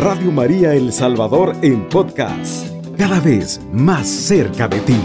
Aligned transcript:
Radio 0.00 0.32
María 0.32 0.72
El 0.72 0.94
Salvador 0.94 1.54
en 1.60 1.86
podcast, 1.90 2.66
cada 2.96 3.20
vez 3.20 3.60
más 3.70 4.08
cerca 4.08 4.66
de 4.66 4.80
ti. 4.80 4.96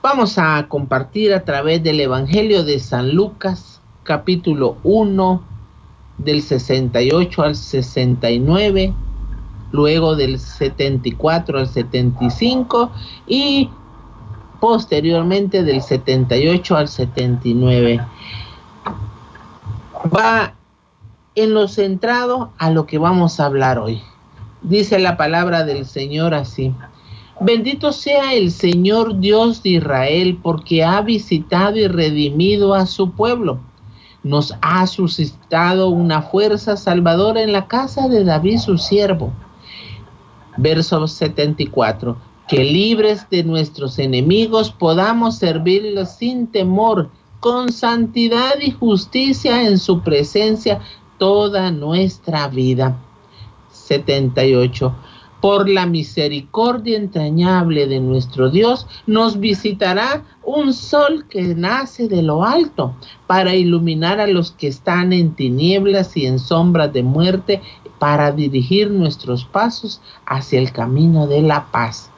Vamos 0.00 0.38
a 0.38 0.64
compartir 0.68 1.34
a 1.34 1.42
través 1.42 1.82
del 1.82 1.98
Evangelio 1.98 2.62
de 2.62 2.78
San 2.78 3.16
Lucas, 3.16 3.80
capítulo 4.04 4.76
1, 4.84 5.42
del 6.18 6.40
68 6.40 7.42
al 7.42 7.56
69, 7.56 8.94
luego 9.72 10.14
del 10.14 10.38
74 10.38 11.58
al 11.58 11.66
75 11.66 12.92
y 13.26 13.68
posteriormente 14.60 15.64
del 15.64 15.82
78 15.82 16.76
al 16.76 16.86
79. 16.86 18.06
Va 20.04 20.54
en 21.34 21.54
lo 21.54 21.68
centrado 21.68 22.52
a 22.58 22.70
lo 22.70 22.86
que 22.86 22.98
vamos 22.98 23.40
a 23.40 23.46
hablar 23.46 23.78
hoy. 23.78 24.02
Dice 24.62 24.98
la 24.98 25.16
palabra 25.16 25.64
del 25.64 25.86
Señor 25.86 26.34
así. 26.34 26.74
Bendito 27.40 27.92
sea 27.92 28.34
el 28.34 28.50
Señor 28.52 29.18
Dios 29.18 29.62
de 29.62 29.70
Israel 29.70 30.38
porque 30.42 30.84
ha 30.84 31.00
visitado 31.00 31.76
y 31.76 31.88
redimido 31.88 32.74
a 32.74 32.86
su 32.86 33.10
pueblo. 33.12 33.58
Nos 34.22 34.54
ha 34.60 34.86
suscitado 34.86 35.88
una 35.88 36.22
fuerza 36.22 36.76
salvadora 36.76 37.42
en 37.42 37.52
la 37.52 37.66
casa 37.66 38.08
de 38.08 38.22
David 38.22 38.58
su 38.58 38.78
siervo. 38.78 39.32
Verso 40.56 41.08
74. 41.08 42.16
Que 42.46 42.62
libres 42.62 43.28
de 43.30 43.42
nuestros 43.42 43.98
enemigos 43.98 44.70
podamos 44.70 45.38
servirlos 45.38 46.10
sin 46.10 46.46
temor, 46.46 47.10
con 47.42 47.72
santidad 47.72 48.60
y 48.60 48.70
justicia 48.70 49.66
en 49.66 49.80
su 49.80 50.00
presencia 50.02 50.80
toda 51.18 51.72
nuestra 51.72 52.46
vida. 52.46 52.96
78 53.72 54.94
por 55.40 55.68
la 55.68 55.86
misericordia 55.86 56.96
entrañable 56.96 57.88
de 57.88 57.98
nuestro 57.98 58.48
Dios, 58.48 58.86
nos 59.08 59.40
visitará 59.40 60.22
un 60.44 60.72
sol 60.72 61.24
que 61.28 61.56
nace 61.56 62.06
de 62.06 62.22
lo 62.22 62.44
alto 62.44 62.94
para 63.26 63.56
iluminar 63.56 64.20
a 64.20 64.28
los 64.28 64.52
que 64.52 64.68
están 64.68 65.12
en 65.12 65.34
tinieblas 65.34 66.16
y 66.16 66.26
en 66.26 66.38
sombras 66.38 66.92
de 66.92 67.02
muerte, 67.02 67.60
para 67.98 68.30
dirigir 68.30 68.88
nuestros 68.88 69.44
pasos 69.44 70.00
hacia 70.26 70.60
el 70.60 70.70
camino 70.70 71.26
de 71.26 71.42
la 71.42 71.72
paz. 71.72 72.08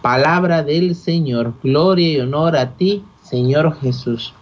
Palabra 0.00 0.62
del 0.62 0.94
Señor, 0.94 1.54
gloria 1.64 2.12
y 2.12 2.20
honor 2.20 2.56
a 2.56 2.76
ti, 2.76 3.02
Señor 3.22 3.76
Jesús. 3.80 4.35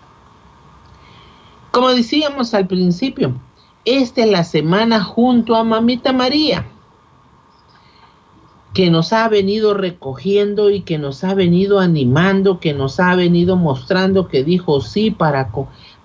Como 1.75 1.89
decíamos 1.92 2.55
al 2.55 2.69
principio, 2.69 3.34
esta 3.84 4.22
es 4.22 4.30
la 4.30 4.44
semana 4.44 5.03
junto 5.03 5.56
a 5.56 5.64
Mamita 5.64 6.12
María 6.12 6.64
que 8.72 8.91
nos 8.91 9.12
ha 9.12 9.28
venido 9.28 9.75
recogiendo 9.75 10.70
y 10.70 10.83
que 10.83 10.98
nos 10.98 11.25
ha 11.25 11.34
venido 11.34 11.80
animando, 11.80 12.61
que 12.61 12.75
nos 12.75 13.00
ha 13.00 13.17
venido 13.17 13.56
mostrando 13.56 14.28
que 14.28 14.45
dijo 14.45 14.80
sí 14.80 15.11
para, 15.11 15.50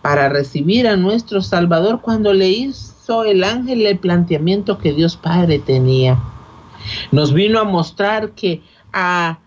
para 0.01 0.27
recibir 0.27 0.87
a 0.87 0.95
nuestro 0.95 1.43
Salvador 1.43 2.01
cuando 2.01 2.33
le 2.33 2.49
hizo 2.49 3.23
el 3.23 3.43
ángel 3.43 3.85
el 3.85 3.99
planteamiento 3.99 4.79
que 4.79 4.93
Dios 4.93 5.17
Padre 5.17 5.59
tenía. 5.59 6.19
Nos 7.11 7.31
vino 7.31 7.59
a 7.59 7.63
mostrar 7.63 8.31
que 8.31 8.63
a 8.91 9.37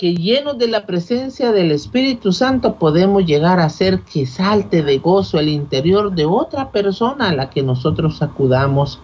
que 0.00 0.14
llenos 0.14 0.56
de 0.56 0.66
la 0.66 0.86
presencia 0.86 1.52
del 1.52 1.72
Espíritu 1.72 2.32
Santo 2.32 2.76
podemos 2.76 3.26
llegar 3.26 3.60
a 3.60 3.66
hacer 3.66 4.00
que 4.00 4.24
salte 4.24 4.82
de 4.82 4.96
gozo 4.96 5.38
el 5.38 5.50
interior 5.50 6.14
de 6.14 6.24
otra 6.24 6.70
persona 6.72 7.28
a 7.28 7.34
la 7.34 7.50
que 7.50 7.62
nosotros 7.62 8.22
acudamos 8.22 8.98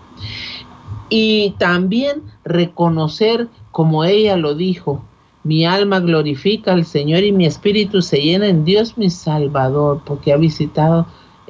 y 1.11 1.51
también 1.59 2.23
reconocer, 2.47 3.49
como 3.73 4.05
ella 4.05 4.39
lo 4.39 4.55
dijo, 4.55 5.03
mi 5.45 5.67
alma 5.67 6.01
glorifica 6.01 6.73
al 6.73 6.87
Señor 6.87 7.25
y 7.25 7.31
mi 7.31 7.45
espíritu 7.45 8.01
se 8.01 8.17
llena 8.17 8.47
en 8.49 8.65
Dios 8.65 8.97
mi 8.97 9.11
Salvador, 9.11 10.01
porque 10.03 10.33
ha 10.33 10.39
visitado 10.39 11.07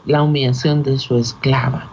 la 0.06 0.24
humillación 0.24 0.82
de 0.82 0.98
su 0.98 1.18
esclava. 1.18 1.88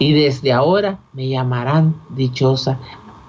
Y 0.00 0.14
desde 0.14 0.52
ahora 0.52 0.98
me 1.12 1.28
llamarán 1.28 1.94
dichosa 2.10 2.80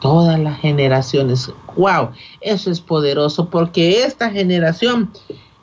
todas 0.02 0.38
las 0.38 0.60
generaciones. 0.60 1.50
¡Wow! 1.78 2.10
Eso 2.42 2.70
es 2.70 2.82
poderoso 2.82 3.50
porque 3.50 4.04
esta 4.04 4.30
generación, 4.30 5.12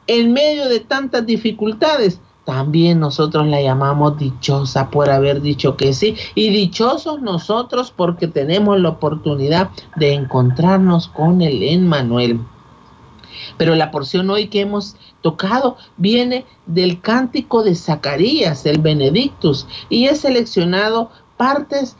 en 0.06 0.32
medio 0.32 0.68
de 0.68 0.80
tantas 0.80 1.26
dificultades, 1.26 2.20
también 2.46 2.98
nosotros 2.98 3.46
la 3.46 3.60
llamamos 3.60 4.16
dichosa 4.16 4.88
por 4.88 5.10
haber 5.10 5.42
dicho 5.42 5.76
que 5.76 5.92
sí. 5.92 6.16
Y 6.34 6.48
dichosos 6.48 7.20
nosotros 7.20 7.92
porque 7.94 8.26
tenemos 8.26 8.80
la 8.80 8.88
oportunidad 8.88 9.68
de 9.96 10.14
encontrarnos 10.14 11.08
con 11.08 11.42
el 11.42 11.62
Emmanuel. 11.62 12.40
Pero 13.58 13.74
la 13.74 13.90
porción 13.90 14.30
hoy 14.30 14.48
que 14.48 14.60
hemos 14.60 14.96
tocado 15.20 15.76
viene 15.98 16.46
del 16.64 17.02
cántico 17.02 17.62
de 17.62 17.74
Zacarías, 17.74 18.64
el 18.64 18.80
Benedictus, 18.80 19.66
y 19.90 20.06
he 20.06 20.14
seleccionado 20.14 21.10
partes 21.36 21.96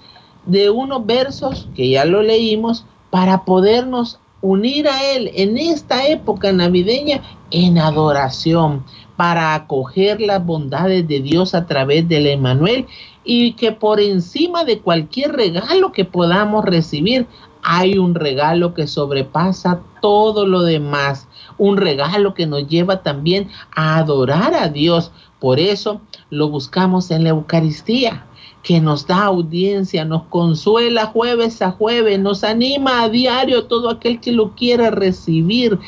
de 0.49 0.71
unos 0.71 1.05
versos 1.07 1.69
que 1.77 1.91
ya 1.91 2.05
lo 2.05 2.23
leímos 2.23 2.85
para 3.11 3.45
podernos 3.45 4.19
unir 4.41 4.89
a 4.89 5.13
Él 5.13 5.31
en 5.35 5.59
esta 5.59 6.07
época 6.07 6.53
navideña 6.53 7.23
en 7.51 7.79
adoración, 7.79 8.85
para 9.17 9.55
acoger 9.55 10.21
las 10.21 10.45
bondades 10.45 11.07
de 11.07 11.21
Dios 11.21 11.55
a 11.55 11.67
través 11.67 12.09
del 12.09 12.27
Emanuel 12.27 12.87
y 13.25 13.53
que 13.53 13.73
por 13.73 14.01
encima 14.01 14.65
de 14.65 14.79
cualquier 14.79 15.33
regalo 15.33 15.93
que 15.93 16.05
podamos 16.05 16.65
recibir, 16.65 17.27
hay 17.63 17.99
un 17.99 18.15
regalo 18.15 18.73
que 18.73 18.87
sobrepasa 18.87 19.81
todo 20.01 20.47
lo 20.47 20.63
demás, 20.63 21.29
un 21.59 21.77
regalo 21.77 22.33
que 22.33 22.47
nos 22.47 22.69
lleva 22.69 23.03
también 23.03 23.51
a 23.75 23.99
adorar 23.99 24.55
a 24.55 24.69
Dios. 24.69 25.11
Por 25.41 25.59
eso 25.59 26.01
lo 26.31 26.49
buscamos 26.49 27.11
en 27.11 27.25
la 27.25 27.31
Eucaristía 27.31 28.28
que 28.69 28.83
nos 28.83 29.07
da 29.07 29.25
audiencia, 29.25 30.05
nos 30.05 30.25
consuela 30.25 31.07
jueves 31.07 31.63
a 31.63 31.71
jueves, 31.71 32.21
nos 32.21 32.45
anima 32.45 33.03
a 33.03 33.09
diario 33.09 33.65
todo 33.65 33.89
aquel 33.89 34.21
que 34.21 34.31
lo 34.31 34.55
quiera 34.55 34.91
recibir, 34.91 35.79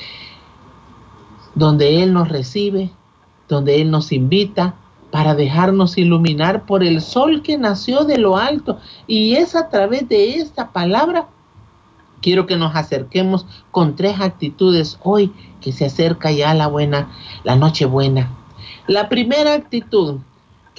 donde 1.54 2.02
Él 2.02 2.14
nos 2.14 2.30
recibe, 2.30 2.90
donde 3.50 3.82
Él 3.82 3.90
nos 3.90 4.12
invita 4.12 4.76
para 5.10 5.34
dejarnos 5.34 5.98
iluminar 5.98 6.64
por 6.64 6.82
el 6.82 7.02
sol 7.02 7.42
que 7.42 7.58
nació 7.58 8.04
de 8.04 8.16
lo 8.16 8.38
alto. 8.38 8.78
Y 9.06 9.34
es 9.34 9.54
a 9.54 9.68
través 9.68 10.08
de 10.08 10.36
esta 10.36 10.72
palabra, 10.72 11.28
quiero 12.22 12.46
que 12.46 12.56
nos 12.56 12.74
acerquemos 12.74 13.44
con 13.72 13.94
tres 13.94 14.18
actitudes 14.22 14.98
hoy 15.02 15.34
que 15.60 15.72
se 15.72 15.84
acerca 15.84 16.30
ya 16.32 16.54
la 16.54 16.66
buena, 16.66 17.10
la 17.44 17.56
noche 17.56 17.84
buena. 17.84 18.30
La 18.86 19.10
primera 19.10 19.52
actitud, 19.52 20.20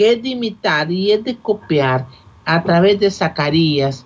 es 0.06 0.22
de 0.22 0.30
imitar 0.30 0.92
y 0.92 1.12
es 1.12 1.24
de 1.24 1.38
copiar 1.38 2.08
a 2.46 2.64
través 2.64 3.00
de 3.00 3.12
Zacarías. 3.12 4.06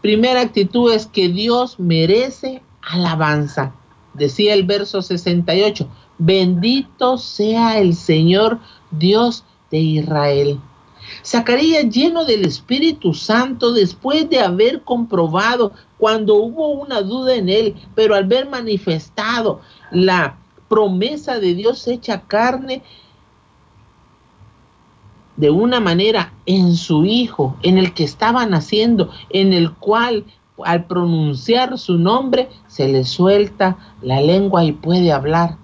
Primera 0.00 0.40
actitud 0.40 0.92
es 0.92 1.06
que 1.06 1.28
Dios 1.28 1.78
merece 1.78 2.62
alabanza. 2.82 3.74
Decía 4.12 4.54
el 4.54 4.64
verso 4.64 5.02
68, 5.02 5.88
Bendito 6.18 7.18
sea 7.18 7.78
el 7.78 7.94
Señor 7.94 8.60
Dios 8.90 9.44
de 9.70 9.78
Israel. 9.78 10.60
Zacarías 11.24 11.88
lleno 11.88 12.24
del 12.24 12.44
Espíritu 12.44 13.14
Santo 13.14 13.72
después 13.72 14.28
de 14.30 14.40
haber 14.40 14.82
comprobado 14.82 15.72
cuando 15.98 16.36
hubo 16.36 16.68
una 16.68 17.02
duda 17.02 17.34
en 17.34 17.48
él, 17.48 17.74
pero 17.94 18.14
al 18.14 18.24
ver 18.24 18.48
manifestado 18.48 19.60
la 19.90 20.36
promesa 20.68 21.38
de 21.38 21.54
Dios 21.54 21.86
hecha 21.88 22.22
carne 22.22 22.82
de 25.36 25.50
una 25.50 25.80
manera 25.80 26.32
en 26.46 26.76
su 26.76 27.04
hijo, 27.04 27.56
en 27.62 27.78
el 27.78 27.92
que 27.92 28.04
estaba 28.04 28.46
naciendo, 28.46 29.10
en 29.30 29.52
el 29.52 29.72
cual 29.72 30.24
al 30.64 30.84
pronunciar 30.84 31.78
su 31.78 31.98
nombre 31.98 32.48
se 32.68 32.88
le 32.88 33.04
suelta 33.04 33.76
la 34.02 34.20
lengua 34.20 34.64
y 34.64 34.72
puede 34.72 35.12
hablar. 35.12 35.56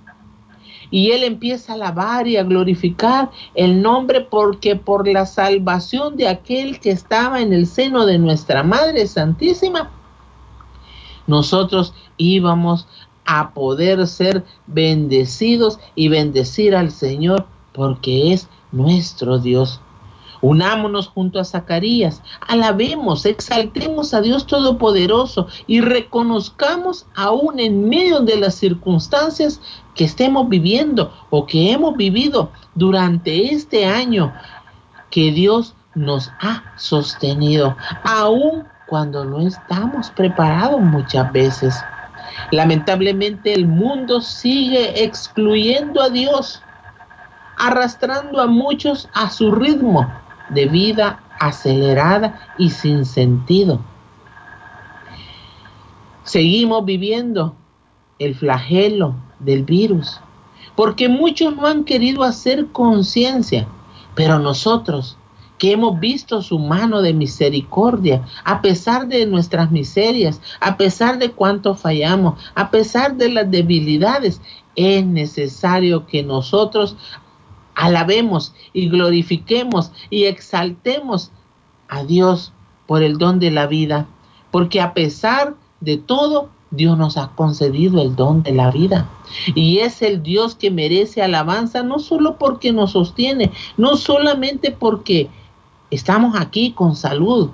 Y 0.91 1.13
él 1.13 1.23
empieza 1.23 1.73
a 1.73 1.77
alabar 1.77 2.27
y 2.27 2.37
a 2.37 2.43
glorificar 2.43 3.31
el 3.55 3.81
nombre 3.81 4.23
porque 4.23 4.75
por 4.75 5.07
la 5.07 5.25
salvación 5.25 6.17
de 6.17 6.27
aquel 6.27 6.81
que 6.81 6.91
estaba 6.91 7.41
en 7.41 7.53
el 7.53 7.69
seno 7.69 8.07
de 8.07 8.19
nuestra 8.19 8.65
Madre 8.65 9.07
Santísima, 9.07 9.91
nosotros 11.29 11.95
íbamos 12.17 12.89
a 13.25 13.55
poder 13.55 14.05
ser 14.09 14.45
bendecidos 14.67 15.79
y 15.95 16.09
bendecir 16.09 16.75
al 16.75 16.91
Señor 16.91 17.47
porque 17.73 18.33
es 18.33 18.49
nuestro 18.73 19.39
Dios. 19.39 19.81
Unámonos 20.43 21.09
junto 21.09 21.39
a 21.39 21.45
Zacarías, 21.45 22.23
alabemos, 22.41 23.27
exaltemos 23.27 24.15
a 24.15 24.23
Dios 24.23 24.47
Todopoderoso 24.47 25.49
y 25.67 25.83
reconozcamos 25.83 27.07
aún 27.15 27.61
en 27.61 27.89
medio 27.89 28.21
de 28.21 28.37
las 28.39 28.55
circunstancias 28.55 29.61
que 29.95 30.05
estemos 30.05 30.49
viviendo 30.49 31.13
o 31.29 31.47
que 31.47 31.73
hemos 31.73 31.95
vivido 31.95 32.51
durante 32.75 33.53
este 33.53 33.85
año, 33.85 34.33
que 35.11 35.31
Dios 35.31 35.75
nos 35.95 36.31
ha 36.41 36.73
sostenido, 36.79 37.77
aún 38.05 38.65
cuando 38.87 39.25
no 39.25 39.41
estamos 39.41 40.11
preparados 40.11 40.81
muchas 40.81 41.31
veces. 41.33 41.75
Lamentablemente 42.51 43.53
el 43.53 43.67
mundo 43.67 44.21
sigue 44.21 45.05
excluyendo 45.05 46.01
a 46.01 46.09
Dios, 46.09 46.63
arrastrando 47.61 48.41
a 48.41 48.47
muchos 48.47 49.09
a 49.13 49.31
su 49.31 49.53
ritmo 49.53 50.11
de 50.49 50.67
vida 50.67 51.23
acelerada 51.39 52.41
y 52.59 52.71
sin 52.71 53.05
sentido. 53.05 53.81
Seguimos 56.25 56.85
viviendo 56.85 57.55
el 58.19 58.35
flagelo 58.35 59.15
del 59.39 59.65
virus, 59.65 60.21
porque 60.75 61.09
muchos 61.09 61.55
no 61.55 61.67
han 61.67 61.85
querido 61.85 62.23
hacer 62.23 62.69
conciencia, 62.69 63.69
pero 64.15 64.39
nosotros 64.39 65.19
que 65.59 65.73
hemos 65.73 66.01
visto 66.01 66.41
su 66.41 66.59
mano 66.59 67.03
de 67.03 67.13
misericordia, 67.13 68.25
a 68.45 68.63
pesar 68.63 69.07
de 69.07 69.27
nuestras 69.27 69.71
miserias, 69.71 70.41
a 70.59 70.79
pesar 70.79 71.19
de 71.19 71.33
cuánto 71.33 71.75
fallamos, 71.75 72.43
a 72.55 72.71
pesar 72.71 73.17
de 73.17 73.29
las 73.29 73.51
debilidades, 73.51 74.41
es 74.75 75.05
necesario 75.05 76.07
que 76.07 76.23
nosotros 76.23 76.97
alabemos 77.81 78.53
y 78.75 78.89
glorifiquemos 78.91 79.91
y 80.11 80.25
exaltemos 80.25 81.33
a 81.89 82.05
Dios 82.05 82.53
por 82.87 83.03
el 83.03 83.17
don 83.17 83.41
de 83.41 83.51
la 83.51 83.67
vida, 83.67 84.07
porque 84.51 84.83
a 84.83 84.93
pesar 84.93 85.55
de 85.81 85.97
todo, 85.97 86.51
Dios 86.71 86.99
nos 86.99 87.17
ha 87.17 87.29
concedido 87.35 88.03
el 88.03 88.15
don 88.15 88.43
de 88.43 88.53
la 88.53 88.71
vida. 88.71 89.09
Y 89.55 89.79
es 89.79 90.03
el 90.03 90.23
Dios 90.23 90.55
que 90.55 90.71
merece 90.71 91.23
alabanza, 91.23 91.83
no 91.83 91.99
solo 91.99 92.37
porque 92.37 92.73
nos 92.73 92.93
sostiene, 92.93 93.51
no 93.79 93.97
solamente 93.97 94.71
porque 94.71 95.31
estamos 95.91 96.39
aquí 96.39 96.73
con 96.73 96.95
salud 96.95 97.51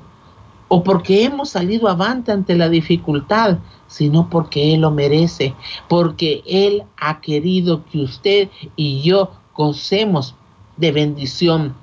o 0.68 0.82
porque 0.82 1.22
hemos 1.24 1.50
salido 1.50 1.88
avante 1.88 2.32
ante 2.32 2.56
la 2.56 2.68
dificultad, 2.68 3.58
sino 3.86 4.28
porque 4.28 4.74
Él 4.74 4.80
lo 4.80 4.90
merece, 4.90 5.54
porque 5.88 6.42
Él 6.46 6.82
ha 6.96 7.20
querido 7.20 7.84
que 7.84 8.00
usted 8.00 8.50
y 8.74 9.02
yo 9.02 9.30
gocemos 9.56 10.34
de 10.76 10.92
bendición. 10.92 11.74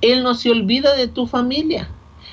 Él 0.00 0.22
no 0.22 0.34
se 0.34 0.50
olvida 0.50 0.94
de 0.94 1.08
tu 1.08 1.26
familia. 1.26 1.88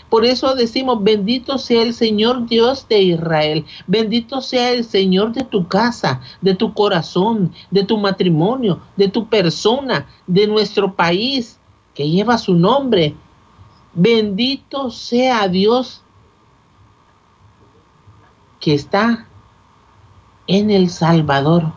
Por 0.10 0.24
eso 0.24 0.54
decimos, 0.56 1.04
bendito 1.04 1.58
sea 1.58 1.82
el 1.82 1.94
Señor 1.94 2.48
Dios 2.48 2.88
de 2.88 3.02
Israel, 3.02 3.66
bendito 3.88 4.40
sea 4.40 4.72
el 4.72 4.86
Señor 4.86 5.34
de 5.34 5.44
tu 5.44 5.68
casa, 5.68 6.22
de 6.42 6.54
tu 6.54 6.74
corazón, 6.74 7.52
de 7.72 7.84
tu 7.84 7.98
matrimonio, 7.98 8.80
de 8.96 9.08
tu 9.08 9.28
persona, 9.28 10.08
de 10.28 10.48
nuestro 10.48 10.96
país 10.96 11.60
que 11.96 12.08
lleva 12.08 12.38
su 12.38 12.54
nombre. 12.54 13.16
Bendito 13.94 14.92
sea 14.92 15.48
Dios 15.48 16.04
que 18.60 18.76
está 18.76 19.28
en 20.48 20.70
el 20.70 20.90
Salvador 20.92 21.74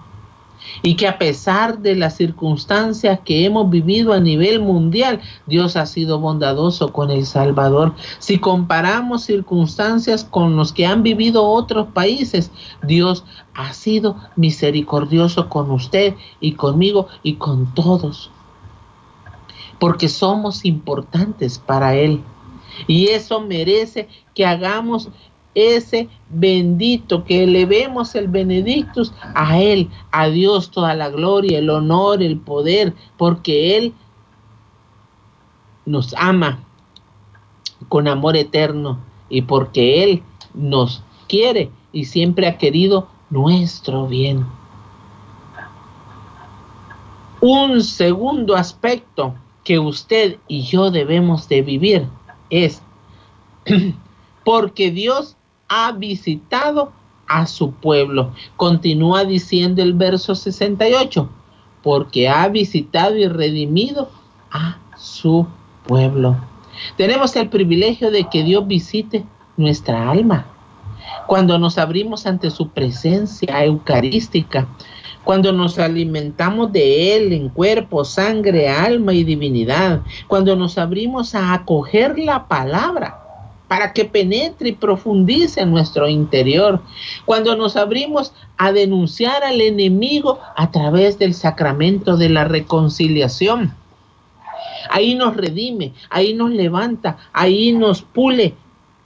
y 0.83 0.97
que 0.97 1.07
a 1.07 1.19
pesar 1.19 1.79
de 1.79 1.97
las 1.97 2.17
circunstancias 2.17 3.21
que 3.25 3.45
hemos 3.45 3.71
vivido 3.71 4.13
a 4.13 4.21
nivel 4.21 4.61
mundial, 4.61 5.21
Dios 5.47 5.77
ha 5.77 5.87
sido 5.87 6.19
bondadoso 6.19 6.93
con 6.93 7.11
El 7.11 7.27
Salvador. 7.27 7.95
Si 8.19 8.39
comparamos 8.39 9.25
circunstancias 9.25 10.25
con 10.25 10.57
los 10.57 10.73
que 10.73 10.87
han 10.87 11.03
vivido 11.03 11.45
otros 11.45 11.89
países, 11.89 12.51
Dios 12.83 13.25
ha 13.55 13.73
sido 13.73 14.17
misericordioso 14.37 15.49
con 15.49 15.71
usted 15.71 16.15
y 16.41 16.53
conmigo 16.53 17.09
y 17.23 17.35
con 17.35 17.75
todos, 17.75 18.31
porque 19.79 20.09
somos 20.09 20.65
importantes 20.65 21.59
para 21.59 21.95
Él. 21.95 22.23
Y 22.87 23.09
eso 23.09 23.41
merece 23.41 24.09
que 24.35 24.47
hagamos 24.47 25.09
ese 25.59 26.09
bendito, 26.31 27.25
que 27.25 27.45
elevemos 27.45 28.15
el 28.15 28.29
benedictus 28.29 29.13
a 29.35 29.59
Él, 29.61 29.91
a 30.11 30.29
Dios 30.29 30.71
toda 30.71 30.95
la 30.95 31.09
gloria, 31.09 31.59
el 31.59 31.71
honor, 31.71 32.23
el 32.23 32.39
poder, 32.39 32.95
porque 33.17 33.77
Él 33.77 33.95
nos 35.87 36.15
ama 36.19 36.61
con 37.89 38.09
amor 38.09 38.37
eterno 38.37 38.99
y 39.29 39.43
porque 39.43 40.05
Él 40.05 40.23
nos 40.55 41.03
quiere 41.29 41.71
y 41.93 42.05
siempre 42.05 42.47
ha 42.47 42.59
querido 42.59 43.09
nuestro 43.31 44.07
bien. 44.07 44.47
Un 47.41 47.83
segundo 47.83 48.57
aspecto 48.57 49.35
que 49.65 49.79
usted 49.79 50.39
y 50.49 50.63
yo 50.63 50.91
debemos 50.91 51.49
de 51.49 51.63
vivir 51.63 52.09
es 52.51 52.83
porque 54.45 54.91
Dios 54.91 55.37
ha 55.69 55.93
visitado 55.93 56.93
a 57.27 57.47
su 57.47 57.73
pueblo. 57.73 58.33
Continúa 58.57 59.25
diciendo 59.25 59.83
el 59.83 59.93
verso 59.93 60.35
68, 60.35 61.29
porque 61.83 62.29
ha 62.29 62.49
visitado 62.49 63.17
y 63.17 63.29
redimido 63.29 64.11
a 64.51 64.79
su 64.97 65.47
pueblo. 65.87 66.37
Tenemos 66.97 67.37
el 67.37 67.49
privilegio 67.49 68.11
de 68.11 68.25
que 68.25 68.43
Dios 68.43 68.67
visite 68.67 69.25
nuestra 69.57 70.11
alma. 70.11 70.47
Cuando 71.27 71.59
nos 71.59 71.79
abrimos 71.79 72.27
ante 72.27 72.51
su 72.51 72.69
presencia 72.71 73.65
eucarística, 73.65 74.67
cuando 75.25 75.53
nos 75.53 75.79
alimentamos 75.79 76.73
de 76.73 77.17
Él 77.17 77.33
en 77.33 77.51
cuerpo, 77.51 78.05
sangre, 78.05 78.69
alma 78.69 79.13
y 79.13 79.25
divinidad, 79.25 80.01
cuando 80.27 80.57
nos 80.57 80.79
abrimos 80.79 81.35
a 81.35 81.53
acoger 81.53 82.19
la 82.19 82.49
palabra, 82.49 83.18
para 83.69 83.93
que 83.93 84.07
penetre 84.07 84.71
y 84.71 84.73
profundice 84.73 85.61
en 85.61 85.71
nuestro 85.71 86.09
interior. 86.09 86.81
Cuando 87.27 87.55
nos 87.55 87.77
abrimos 87.77 88.33
a 88.57 88.73
denunciar 88.73 89.45
al 89.45 89.61
enemigo 89.61 90.41
a 90.57 90.71
través 90.71 91.19
del 91.19 91.35
sacramento 91.35 92.17
de 92.17 92.31
la 92.31 92.45
reconciliación. 92.45 93.75
Ahí 94.91 95.15
nos 95.15 95.37
redime, 95.37 95.93
ahí 96.09 96.33
nos 96.33 96.51
levanta, 96.51 97.19
ahí 97.35 97.73
nos 97.73 98.01
pule, 98.01 98.55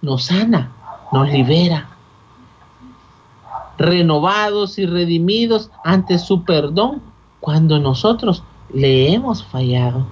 nos 0.01 0.25
sana, 0.25 0.71
nos 1.13 1.29
libera. 1.29 1.89
Renovados 3.79 4.79
y 4.79 4.87
redimidos 4.87 5.71
ante 5.85 6.19
su 6.19 6.45
perdón 6.45 7.03
cuando 7.41 7.81
nosotros 7.81 8.45
le 8.73 9.13
hemos 9.13 9.43
fallado. 9.45 10.07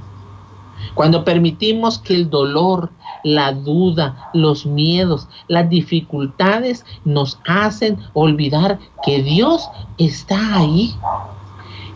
Cuando 0.95 1.25
permitimos 1.25 1.99
que 1.99 2.15
el 2.15 2.31
dolor, 2.31 2.91
la 3.23 3.53
duda, 3.53 4.31
los 4.33 4.67
miedos, 4.67 5.29
las 5.49 5.69
dificultades 5.69 6.85
nos 7.05 7.39
hacen 7.47 7.99
olvidar 8.13 8.79
que 9.05 9.23
Dios 9.23 9.69
está 9.99 10.59
ahí. 10.59 10.95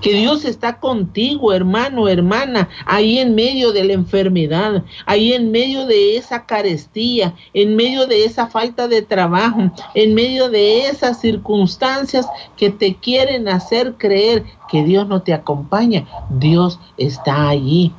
Que 0.00 0.12
Dios 0.12 0.44
está 0.44 0.80
contigo, 0.80 1.54
hermano, 1.54 2.08
hermana, 2.08 2.68
ahí 2.84 3.20
en 3.20 3.34
medio 3.34 3.72
de 3.72 3.84
la 3.84 3.94
enfermedad, 3.94 4.84
ahí 5.06 5.32
en 5.32 5.50
medio 5.50 5.86
de 5.86 6.18
esa 6.18 6.44
carestía, 6.44 7.34
en 7.54 7.74
medio 7.74 8.06
de 8.06 8.26
esa 8.26 8.48
falta 8.48 8.86
de 8.86 9.00
trabajo, 9.00 9.72
en 9.94 10.12
medio 10.12 10.50
de 10.50 10.88
esas 10.88 11.22
circunstancias 11.22 12.26
que 12.58 12.68
te 12.68 12.96
quieren 12.96 13.48
hacer 13.48 13.94
creer 13.96 14.44
que 14.68 14.84
Dios 14.84 15.08
no 15.08 15.22
te 15.22 15.32
acompaña. 15.32 16.06
Dios 16.28 16.78
está 16.98 17.48
allí 17.48 17.90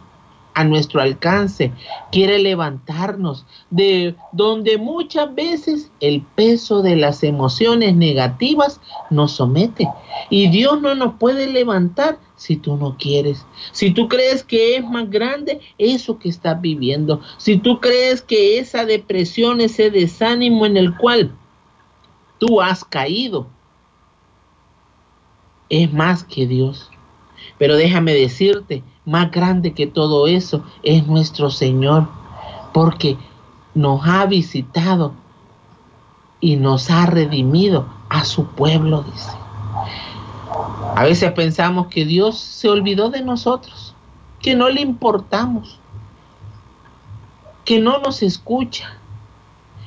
a 0.55 0.63
nuestro 0.63 1.01
alcance, 1.01 1.71
quiere 2.11 2.39
levantarnos 2.39 3.45
de 3.69 4.15
donde 4.31 4.77
muchas 4.77 5.35
veces 5.35 5.91
el 5.99 6.21
peso 6.21 6.81
de 6.81 6.95
las 6.95 7.23
emociones 7.23 7.95
negativas 7.95 8.79
nos 9.09 9.33
somete. 9.33 9.87
Y 10.29 10.49
Dios 10.49 10.81
no 10.81 10.95
nos 10.95 11.15
puede 11.15 11.47
levantar 11.47 12.17
si 12.37 12.55
tú 12.55 12.77
no 12.77 12.97
quieres. 12.97 13.45
Si 13.73 13.91
tú 13.91 14.07
crees 14.07 14.43
que 14.43 14.77
es 14.77 14.83
más 14.83 15.09
grande 15.09 15.59
eso 15.77 16.17
que 16.17 16.29
estás 16.29 16.59
viviendo. 16.59 17.21
Si 17.37 17.57
tú 17.57 17.79
crees 17.81 18.21
que 18.21 18.57
esa 18.57 18.85
depresión, 18.85 19.59
ese 19.59 19.91
desánimo 19.91 20.65
en 20.65 20.77
el 20.77 20.95
cual 20.95 21.31
tú 22.39 22.61
has 22.61 22.85
caído, 22.85 23.47
es 25.69 25.91
más 25.91 26.23
que 26.23 26.47
Dios. 26.47 26.89
Pero 27.57 27.75
déjame 27.75 28.13
decirte, 28.13 28.83
más 29.05 29.31
grande 29.31 29.73
que 29.73 29.87
todo 29.87 30.27
eso 30.27 30.63
es 30.83 31.05
nuestro 31.07 31.49
Señor, 31.49 32.07
porque 32.73 33.17
nos 33.73 34.05
ha 34.05 34.25
visitado 34.25 35.13
y 36.39 36.55
nos 36.57 36.89
ha 36.89 37.05
redimido 37.05 37.87
a 38.09 38.25
su 38.25 38.45
pueblo, 38.47 39.03
dice. 39.03 39.31
A 40.95 41.03
veces 41.03 41.31
pensamos 41.33 41.87
que 41.87 42.05
Dios 42.05 42.37
se 42.37 42.69
olvidó 42.69 43.09
de 43.09 43.21
nosotros, 43.21 43.95
que 44.41 44.55
no 44.55 44.69
le 44.69 44.81
importamos, 44.81 45.79
que 47.65 47.79
no 47.79 47.99
nos 47.99 48.23
escucha 48.23 48.97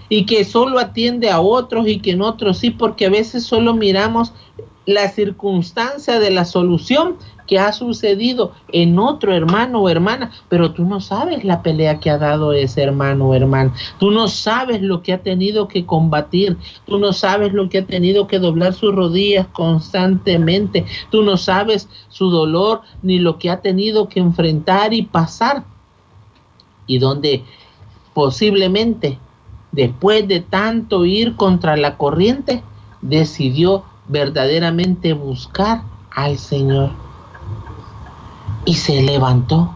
y 0.08 0.26
que 0.26 0.44
solo 0.44 0.78
atiende 0.78 1.30
a 1.30 1.40
otros 1.40 1.86
y 1.86 2.00
que 2.00 2.12
en 2.12 2.22
otros 2.22 2.58
sí, 2.58 2.70
porque 2.70 3.06
a 3.06 3.10
veces 3.10 3.44
solo 3.44 3.74
miramos 3.74 4.32
la 4.88 5.10
circunstancia 5.10 6.18
de 6.18 6.30
la 6.30 6.46
solución 6.46 7.16
que 7.46 7.58
ha 7.58 7.72
sucedido 7.74 8.52
en 8.72 8.98
otro 8.98 9.34
hermano 9.34 9.82
o 9.82 9.88
hermana, 9.90 10.32
pero 10.48 10.72
tú 10.72 10.84
no 10.86 11.02
sabes 11.02 11.44
la 11.44 11.62
pelea 11.62 12.00
que 12.00 12.08
ha 12.08 12.16
dado 12.16 12.54
ese 12.54 12.84
hermano 12.84 13.28
o 13.28 13.34
hermana, 13.34 13.74
tú 13.98 14.10
no 14.10 14.28
sabes 14.28 14.80
lo 14.80 15.02
que 15.02 15.12
ha 15.12 15.22
tenido 15.22 15.68
que 15.68 15.84
combatir, 15.84 16.56
tú 16.86 16.98
no 16.98 17.12
sabes 17.12 17.52
lo 17.52 17.68
que 17.68 17.78
ha 17.78 17.84
tenido 17.84 18.26
que 18.26 18.38
doblar 18.38 18.72
sus 18.72 18.94
rodillas 18.94 19.46
constantemente, 19.48 20.86
tú 21.10 21.22
no 21.22 21.36
sabes 21.36 21.86
su 22.08 22.30
dolor 22.30 22.80
ni 23.02 23.18
lo 23.18 23.38
que 23.38 23.50
ha 23.50 23.60
tenido 23.60 24.08
que 24.08 24.20
enfrentar 24.20 24.94
y 24.94 25.02
pasar, 25.02 25.64
y 26.86 26.98
donde 26.98 27.44
posiblemente 28.14 29.18
después 29.70 30.26
de 30.26 30.40
tanto 30.40 31.04
ir 31.04 31.36
contra 31.36 31.76
la 31.76 31.98
corriente, 31.98 32.62
decidió 33.02 33.84
verdaderamente 34.08 35.12
buscar 35.12 35.82
al 36.10 36.38
Señor. 36.38 36.90
Y 38.64 38.74
se 38.74 39.02
levantó. 39.02 39.74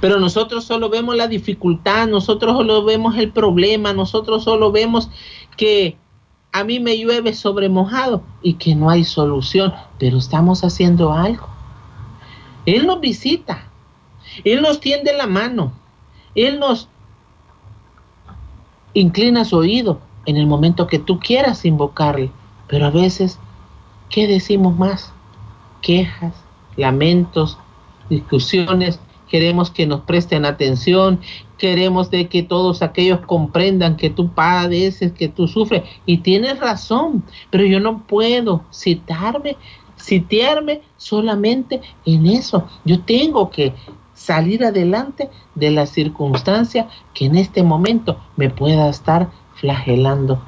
Pero 0.00 0.20
nosotros 0.20 0.64
solo 0.64 0.88
vemos 0.88 1.16
la 1.16 1.26
dificultad, 1.26 2.06
nosotros 2.06 2.56
solo 2.56 2.84
vemos 2.84 3.16
el 3.16 3.32
problema, 3.32 3.92
nosotros 3.92 4.44
solo 4.44 4.70
vemos 4.70 5.10
que 5.56 5.96
a 6.52 6.64
mí 6.64 6.80
me 6.80 6.98
llueve 6.98 7.34
sobre 7.34 7.68
mojado 7.68 8.22
y 8.42 8.54
que 8.54 8.74
no 8.74 8.90
hay 8.90 9.04
solución, 9.04 9.72
pero 9.98 10.18
estamos 10.18 10.62
haciendo 10.64 11.12
algo. 11.12 11.48
Él 12.66 12.86
nos 12.86 13.00
visita, 13.00 13.64
Él 14.44 14.62
nos 14.62 14.78
tiende 14.78 15.16
la 15.16 15.26
mano, 15.26 15.72
Él 16.34 16.60
nos 16.60 16.88
inclina 18.94 19.44
su 19.44 19.56
oído 19.56 20.00
en 20.26 20.36
el 20.36 20.46
momento 20.46 20.86
que 20.86 20.98
tú 20.98 21.18
quieras 21.18 21.64
invocarle, 21.64 22.30
pero 22.72 22.86
a 22.86 22.90
veces, 22.90 23.38
¿qué 24.08 24.26
decimos 24.26 24.78
más? 24.78 25.12
Quejas, 25.82 26.32
lamentos, 26.78 27.58
discusiones, 28.08 28.98
queremos 29.28 29.70
que 29.70 29.86
nos 29.86 30.00
presten 30.00 30.46
atención, 30.46 31.20
queremos 31.58 32.10
de 32.10 32.30
que 32.30 32.42
todos 32.42 32.80
aquellos 32.80 33.20
comprendan 33.26 33.98
que 33.98 34.08
tú 34.08 34.30
padeces, 34.30 35.12
que 35.12 35.28
tú 35.28 35.48
sufres, 35.48 35.82
y 36.06 36.22
tienes 36.22 36.60
razón, 36.60 37.22
pero 37.50 37.66
yo 37.66 37.78
no 37.78 38.06
puedo 38.06 38.64
citarme, 38.72 39.58
sitiarme 39.96 40.80
solamente 40.96 41.82
en 42.06 42.24
eso. 42.24 42.66
Yo 42.86 43.00
tengo 43.00 43.50
que 43.50 43.74
salir 44.14 44.64
adelante 44.64 45.28
de 45.54 45.72
la 45.72 45.84
circunstancia 45.84 46.88
que 47.12 47.26
en 47.26 47.36
este 47.36 47.62
momento 47.62 48.18
me 48.38 48.48
pueda 48.48 48.88
estar 48.88 49.28
flagelando. 49.56 50.40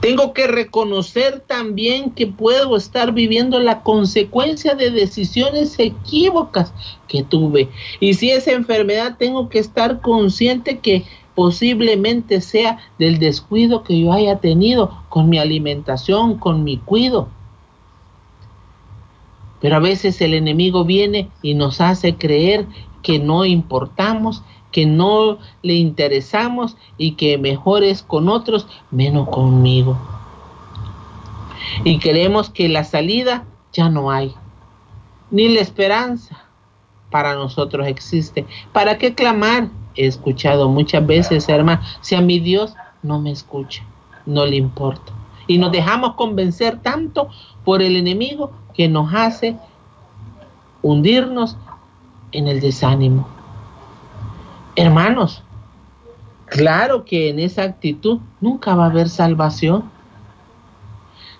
Tengo 0.00 0.32
que 0.32 0.46
reconocer 0.46 1.40
también 1.40 2.10
que 2.10 2.26
puedo 2.26 2.76
estar 2.76 3.12
viviendo 3.12 3.60
la 3.60 3.82
consecuencia 3.82 4.74
de 4.74 4.90
decisiones 4.90 5.78
equívocas 5.78 6.72
que 7.08 7.22
tuve. 7.22 7.68
Y 7.98 8.14
si 8.14 8.30
esa 8.30 8.52
enfermedad, 8.52 9.16
tengo 9.18 9.48
que 9.48 9.58
estar 9.58 10.00
consciente 10.00 10.78
que 10.78 11.04
posiblemente 11.34 12.40
sea 12.40 12.78
del 12.98 13.18
descuido 13.18 13.82
que 13.82 13.98
yo 13.98 14.12
haya 14.12 14.40
tenido 14.40 15.02
con 15.08 15.28
mi 15.28 15.38
alimentación, 15.38 16.38
con 16.38 16.64
mi 16.64 16.78
cuido. 16.78 17.28
Pero 19.60 19.76
a 19.76 19.80
veces 19.80 20.20
el 20.20 20.34
enemigo 20.34 20.84
viene 20.84 21.30
y 21.42 21.54
nos 21.54 21.80
hace 21.80 22.16
creer 22.16 22.66
que 23.02 23.18
no 23.18 23.44
importamos 23.44 24.42
que 24.72 24.86
no 24.86 25.38
le 25.62 25.74
interesamos 25.74 26.76
y 26.96 27.12
que 27.12 27.38
mejor 27.38 27.82
es 27.82 28.02
con 28.02 28.28
otros, 28.28 28.66
menos 28.90 29.28
conmigo. 29.28 29.98
Y 31.84 31.98
creemos 31.98 32.50
que 32.50 32.68
la 32.68 32.84
salida 32.84 33.44
ya 33.72 33.88
no 33.88 34.10
hay, 34.10 34.34
ni 35.30 35.48
la 35.48 35.60
esperanza 35.60 36.44
para 37.10 37.34
nosotros 37.34 37.86
existe. 37.86 38.46
¿Para 38.72 38.98
qué 38.98 39.14
clamar? 39.14 39.68
He 39.96 40.06
escuchado 40.06 40.68
muchas 40.68 41.04
veces, 41.06 41.48
hermano, 41.48 41.82
si 42.00 42.14
a 42.14 42.20
mi 42.20 42.38
Dios 42.38 42.74
no 43.02 43.20
me 43.20 43.32
escucha, 43.32 43.82
no 44.26 44.46
le 44.46 44.56
importa. 44.56 45.12
Y 45.46 45.58
nos 45.58 45.72
dejamos 45.72 46.14
convencer 46.14 46.78
tanto 46.80 47.28
por 47.64 47.82
el 47.82 47.96
enemigo 47.96 48.52
que 48.74 48.88
nos 48.88 49.12
hace 49.12 49.56
hundirnos 50.82 51.56
en 52.32 52.46
el 52.46 52.60
desánimo. 52.60 53.39
Hermanos, 54.76 55.42
claro 56.46 57.04
que 57.04 57.28
en 57.30 57.38
esa 57.38 57.62
actitud 57.62 58.20
nunca 58.40 58.74
va 58.74 58.84
a 58.84 58.90
haber 58.90 59.08
salvación. 59.08 59.90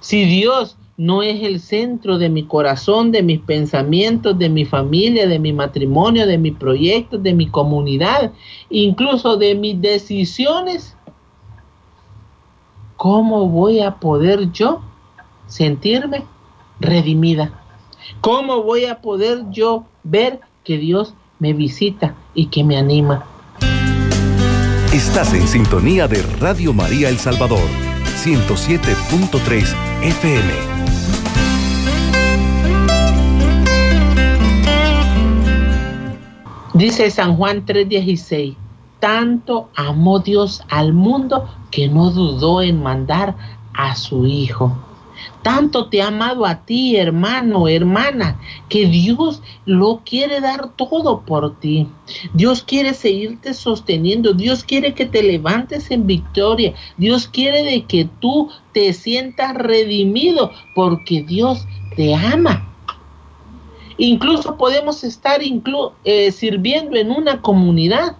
Si 0.01 0.25
Dios 0.25 0.77
no 0.97 1.23
es 1.23 1.43
el 1.43 1.61
centro 1.61 2.19
de 2.19 2.29
mi 2.29 2.45
corazón, 2.45 3.11
de 3.11 3.23
mis 3.23 3.41
pensamientos, 3.41 4.39
de 4.39 4.51
mi 4.51 4.67
familia, 4.67 5.27
de 5.27 5.39
mi 5.39 5.53
matrimonio, 5.53 6.27
de 6.27 6.37
mi 6.37 6.51
proyecto, 6.51 7.17
de 7.17 7.33
mi 7.33 7.47
comunidad, 7.47 8.33
incluso 8.69 9.37
de 9.39 9.55
mis 9.55 9.81
decisiones, 9.81 10.97
¿cómo 12.97 13.49
voy 13.49 13.81
a 13.81 13.95
poder 13.95 14.53
yo 14.53 14.83
sentirme 15.47 16.25
redimida? 16.81 17.51
¿Cómo 18.21 18.63
voy 18.63 18.85
a 18.85 19.01
poder 19.01 19.45
yo 19.51 19.85
ver 20.03 20.41
que 20.65 20.77
Dios 20.77 21.15
me 21.40 21.52
visita 21.52 22.14
y 22.35 22.47
que 22.47 22.62
me 22.62 22.76
anima. 22.76 23.25
Estás 24.92 25.35
en 25.35 25.49
sintonía 25.49 26.06
de 26.06 26.23
Radio 26.38 26.73
María 26.73 27.09
El 27.09 27.18
Salvador, 27.18 27.68
107.3 28.23 29.75
FM. 30.02 30.52
Dice 36.75 37.11
San 37.11 37.37
Juan 37.37 37.66
3:16, 37.66 38.56
tanto 39.00 39.70
amó 39.75 40.20
Dios 40.20 40.62
al 40.68 40.92
mundo 40.92 41.49
que 41.70 41.88
no 41.88 42.11
dudó 42.11 42.62
en 42.62 42.82
mandar 42.82 43.37
a 43.75 43.94
su 43.97 44.26
Hijo 44.26 44.76
tanto 45.42 45.88
te 45.88 46.02
ha 46.02 46.09
amado 46.09 46.44
a 46.44 46.64
ti, 46.64 46.97
hermano, 46.97 47.68
hermana, 47.68 48.40
que 48.68 48.87
Dios 48.87 49.42
lo 49.64 50.02
quiere 50.04 50.40
dar 50.40 50.73
todo 50.76 51.23
por 51.23 51.59
ti. 51.59 51.88
Dios 52.35 52.62
quiere 52.62 52.94
seguirte 52.94 53.54
sosteniendo. 53.54 54.32
Dios 54.32 54.64
quiere 54.64 54.94
que 54.94 55.06
te 55.06 55.23
levantes 55.23 55.90
en 55.90 56.06
victoria. 56.06 56.75
Dios 56.97 57.26
quiere 57.26 57.62
de 57.62 57.85
que 57.85 58.09
tú 58.20 58.50
te 58.73 58.92
sientas 58.92 59.54
redimido 59.54 60.52
porque 60.75 61.23
Dios 61.23 61.66
te 61.97 62.14
ama. 62.14 62.66
Incluso 63.97 64.56
podemos 64.56 65.04
estar 65.04 65.40
eh, 66.04 66.32
sirviendo 66.32 66.97
en 66.97 67.11
una 67.11 67.42
comunidad. 67.42 68.16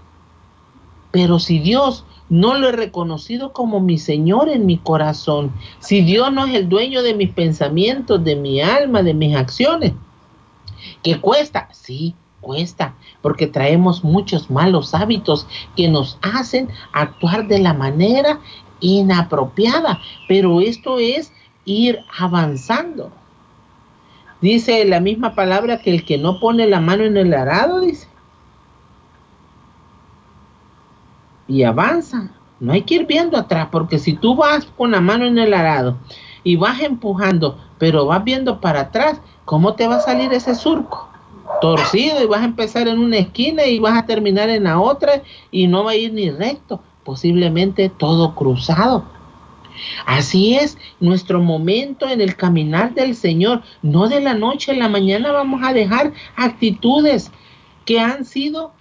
Pero 1.11 1.39
si 1.39 1.59
Dios 1.59 2.05
no 2.31 2.55
lo 2.55 2.69
he 2.69 2.73
reconocido 2.73 3.53
como 3.53 3.81
mi 3.81 3.99
Señor 3.99 4.49
en 4.49 4.65
mi 4.65 4.79
corazón. 4.79 5.53
Si 5.81 6.01
Dios 6.01 6.33
no 6.33 6.47
es 6.47 6.55
el 6.55 6.69
dueño 6.69 7.03
de 7.03 7.15
mis 7.15 7.31
pensamientos, 7.31 8.25
de 8.25 8.37
mi 8.37 8.63
alma, 8.63 9.03
de 9.03 9.13
mis 9.13 9.37
acciones, 9.37 9.93
¿qué 11.03 11.21
cuesta? 11.21 11.69
Sí, 11.73 12.15
cuesta, 12.41 12.95
porque 13.21 13.47
traemos 13.47 14.05
muchos 14.05 14.51
malos 14.51 14.95
hábitos 14.95 15.47
que 15.77 15.89
nos 15.89 16.19
hacen 16.23 16.69
actuar 16.93 17.49
de 17.49 17.59
la 17.59 17.75
manera 17.75 18.41
inapropiada, 18.81 20.01
pero 20.29 20.61
esto 20.61 20.99
es 20.99 21.33
ir 21.65 21.99
avanzando. 22.19 23.13
Dice 24.41 24.85
la 24.87 25.01
misma 25.01 25.35
palabra 25.35 25.83
que 25.83 25.91
el 25.91 26.05
que 26.05 26.17
no 26.17 26.41
pone 26.41 26.67
la 26.67 26.81
mano 26.81 27.05
en 27.05 27.17
el 27.17 27.35
arado, 27.35 27.81
dice, 27.81 28.07
y 31.51 31.65
avanza. 31.65 32.31
No 32.61 32.73
hay 32.73 32.83
que 32.83 32.95
ir 32.95 33.07
viendo 33.07 33.37
atrás, 33.37 33.69
porque 33.73 33.99
si 33.99 34.15
tú 34.15 34.37
vas 34.37 34.67
con 34.77 34.93
la 34.93 35.01
mano 35.01 35.27
en 35.27 35.37
el 35.37 35.53
arado 35.53 35.97
y 36.45 36.57
vas 36.57 36.81
empujando, 36.81 37.59
pero 37.79 38.07
vas 38.07 38.23
viendo 38.23 38.61
para 38.61 38.83
atrás, 38.83 39.21
¿cómo 39.45 39.75
te 39.75 39.89
va 39.89 39.97
a 39.97 40.01
salir 40.01 40.33
ese 40.33 40.55
surco? 40.55 41.09
Torcido 41.61 42.23
y 42.23 42.27
vas 42.27 42.43
a 42.43 42.45
empezar 42.45 42.87
en 42.87 43.01
una 43.01 43.19
esquina 43.19 43.65
y 43.67 43.81
vas 43.81 43.99
a 43.99 44.07
terminar 44.07 44.49
en 44.49 44.65
la 44.65 44.79
otra 44.79 45.23
y 45.51 45.67
no 45.67 45.85
va 45.85 45.93
a 45.93 45.97
ir 45.97 46.13
ni 46.13 46.31
recto, 46.31 46.81
posiblemente 47.05 47.89
todo 47.89 48.35
cruzado. 48.35 49.05
Así 50.07 50.55
es 50.55 50.79
nuestro 51.01 51.41
momento 51.41 52.09
en 52.09 52.21
el 52.21 52.37
caminar 52.37 52.95
del 52.95 53.17
Señor. 53.17 53.63
No 53.83 54.09
de 54.09 54.21
la 54.21 54.35
noche 54.35 54.73
a 54.73 54.77
la 54.77 54.89
mañana 54.89 55.33
vamos 55.33 55.63
a 55.65 55.73
dejar 55.73 56.13
actitudes 56.37 57.33
que 57.87 57.99
han 57.99 58.25
sido 58.25 58.73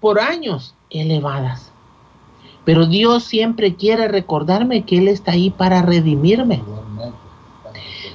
por 0.00 0.20
años 0.20 0.74
elevadas. 0.90 1.72
Pero 2.64 2.86
Dios 2.86 3.24
siempre 3.24 3.76
quiere 3.76 4.08
recordarme 4.08 4.84
que 4.84 4.98
Él 4.98 5.08
está 5.08 5.32
ahí 5.32 5.50
para 5.50 5.82
redimirme. 5.82 6.62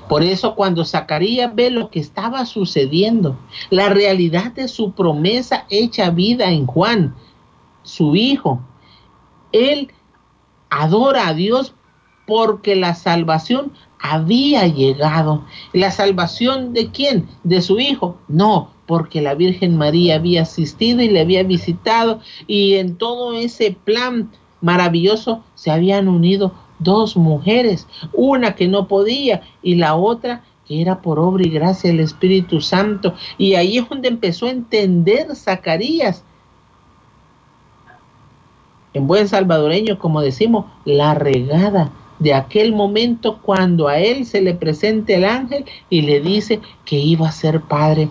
Por 0.08 0.22
eso 0.22 0.54
cuando 0.56 0.86
Zacarías 0.86 1.56
ve 1.56 1.72
lo 1.72 1.90
que 1.90 2.00
estaba 2.00 2.46
sucediendo, 2.46 3.38
la 3.70 3.90
realidad 3.90 4.52
de 4.52 4.68
su 4.68 4.92
promesa 4.92 5.66
hecha 5.70 6.10
vida 6.10 6.52
en 6.52 6.68
Juan, 6.68 7.16
su 7.84 8.16
hijo. 8.16 8.62
Él 9.52 9.92
adora 10.70 11.30
a 11.30 11.34
Dios 11.34 11.74
porque 12.28 12.76
la 12.76 12.96
salvación 12.96 13.72
había 14.00 14.68
llegado. 14.68 15.46
¿La 15.72 15.90
salvación 15.90 16.74
de 16.74 16.92
quién? 16.92 17.28
¿De 17.44 17.62
su 17.62 17.80
hijo? 17.80 18.18
No, 18.28 18.73
porque 18.86 19.22
la 19.22 19.36
Virgen 19.36 19.78
María 19.78 20.16
había 20.16 20.44
asistido 20.44 21.02
y 21.02 21.10
le 21.10 21.22
había 21.22 21.44
visitado 21.44 22.20
y 22.48 22.76
en 22.76 22.98
todo 22.98 23.34
ese 23.34 23.76
plan 23.84 24.30
maravilloso 24.62 25.44
se 25.56 25.72
habían 25.72 26.08
unido 26.08 26.54
dos 26.80 27.16
mujeres, 27.16 27.88
una 28.14 28.56
que 28.56 28.68
no 28.68 28.88
podía 28.88 29.42
y 29.62 29.76
la 29.76 29.96
otra 29.96 30.44
que 30.68 30.82
era 30.82 31.02
por 31.02 31.20
obra 31.20 31.46
y 31.46 31.50
gracia 31.50 31.90
del 31.90 32.00
Espíritu 32.00 32.62
Santo. 32.62 33.14
Y 33.38 33.56
ahí 33.56 33.78
es 33.78 33.90
donde 33.90 34.08
empezó 34.08 34.46
a 34.48 34.52
entender 34.52 35.36
Zacarías 35.36 36.24
en 38.94 39.08
buen 39.08 39.28
salvadoreño, 39.28 39.98
como 39.98 40.22
decimos, 40.22 40.66
la 40.86 41.16
regada 41.16 41.92
de 42.20 42.34
aquel 42.34 42.74
momento 42.74 43.40
cuando 43.42 43.88
a 43.88 43.98
él 44.00 44.26
se 44.26 44.42
le 44.42 44.54
presenta 44.54 45.14
el 45.14 45.26
ángel 45.26 45.66
y 45.90 46.04
le 46.04 46.22
dice 46.22 46.62
que 46.86 46.98
iba 46.98 47.28
a 47.28 47.32
ser 47.32 47.62
padre. 47.62 48.10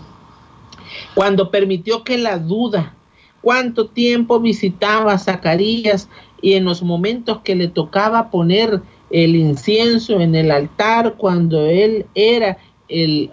Cuando 1.14 1.50
permitió 1.50 2.04
que 2.04 2.18
la 2.18 2.38
duda, 2.38 2.94
cuánto 3.40 3.88
tiempo 3.88 4.40
visitaba 4.40 5.12
a 5.12 5.18
Zacarías 5.18 6.08
y 6.40 6.54
en 6.54 6.64
los 6.64 6.82
momentos 6.82 7.40
que 7.44 7.54
le 7.54 7.68
tocaba 7.68 8.30
poner 8.30 8.82
el 9.10 9.36
incienso 9.36 10.20
en 10.20 10.34
el 10.34 10.50
altar, 10.50 11.14
cuando 11.18 11.66
él 11.66 12.06
era 12.14 12.58
el, 12.88 13.30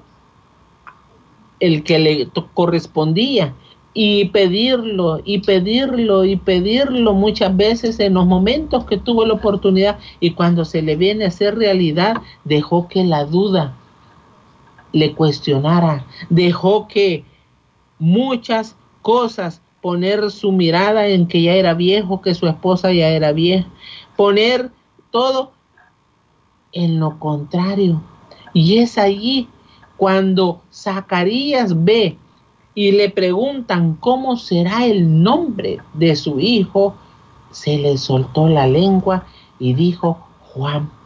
el 1.59 1.83
que 1.83 1.99
le 1.99 2.29
correspondía 2.53 3.53
y 3.93 4.25
pedirlo 4.25 5.19
y 5.25 5.39
pedirlo 5.39 6.23
y 6.23 6.35
pedirlo 6.35 7.13
muchas 7.13 7.55
veces 7.55 7.99
en 7.99 8.13
los 8.13 8.25
momentos 8.25 8.85
que 8.85 8.97
tuvo 8.97 9.25
la 9.25 9.33
oportunidad 9.33 9.99
y 10.19 10.31
cuando 10.31 10.63
se 10.63 10.81
le 10.81 10.95
viene 10.95 11.25
a 11.25 11.29
hacer 11.29 11.57
realidad 11.57 12.17
dejó 12.43 12.87
que 12.87 13.03
la 13.03 13.25
duda 13.25 13.75
le 14.91 15.13
cuestionara, 15.13 16.05
dejó 16.29 16.87
que 16.87 17.23
muchas 17.99 18.75
cosas 19.01 19.61
poner 19.81 20.29
su 20.31 20.51
mirada 20.51 21.07
en 21.07 21.27
que 21.27 21.41
ya 21.41 21.53
era 21.53 21.73
viejo, 21.73 22.21
que 22.21 22.33
su 22.33 22.47
esposa 22.47 22.91
ya 22.91 23.09
era 23.09 23.31
vieja, 23.31 23.67
poner 24.15 24.71
todo 25.11 25.51
en 26.71 26.99
lo 26.99 27.19
contrario. 27.19 28.01
Y 28.53 28.79
es 28.79 28.97
allí 28.97 29.47
cuando 29.97 30.61
Zacarías 30.73 31.83
ve 31.83 32.17
y 32.73 32.91
le 32.91 33.09
preguntan 33.09 33.95
cómo 33.95 34.37
será 34.37 34.85
el 34.85 35.21
nombre 35.21 35.79
de 35.93 36.15
su 36.15 36.39
hijo, 36.39 36.95
se 37.51 37.77
le 37.77 37.97
soltó 37.97 38.47
la 38.47 38.67
lengua 38.67 39.25
y 39.59 39.73
dijo 39.73 40.19
Juan. 40.53 40.98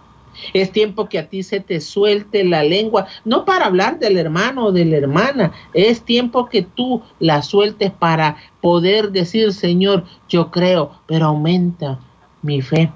Es 0.54 0.72
tiempo 0.72 1.10
que 1.10 1.20
a 1.20 1.30
ti 1.30 1.44
se 1.44 1.60
te 1.60 1.80
suelte 1.82 2.44
la 2.44 2.64
lengua, 2.64 3.08
no 3.26 3.46
para 3.46 3.66
hablar 3.66 4.00
del 4.00 4.18
hermano 4.18 4.66
o 4.66 4.72
de 4.72 4.86
la 4.86 4.98
hermana, 4.98 5.52
es 5.74 6.02
tiempo 6.02 6.50
que 6.50 6.62
tú 6.64 7.02
la 7.20 7.42
sueltes 7.42 7.92
para 7.92 8.38
poder 8.62 9.12
decir, 9.12 9.54
Señor, 9.54 10.06
yo 10.30 10.52
creo, 10.52 10.92
pero 11.08 11.28
aumenta 11.28 12.00
mi 12.42 12.62
fe. 12.62 12.92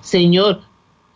Señor, 0.00 0.62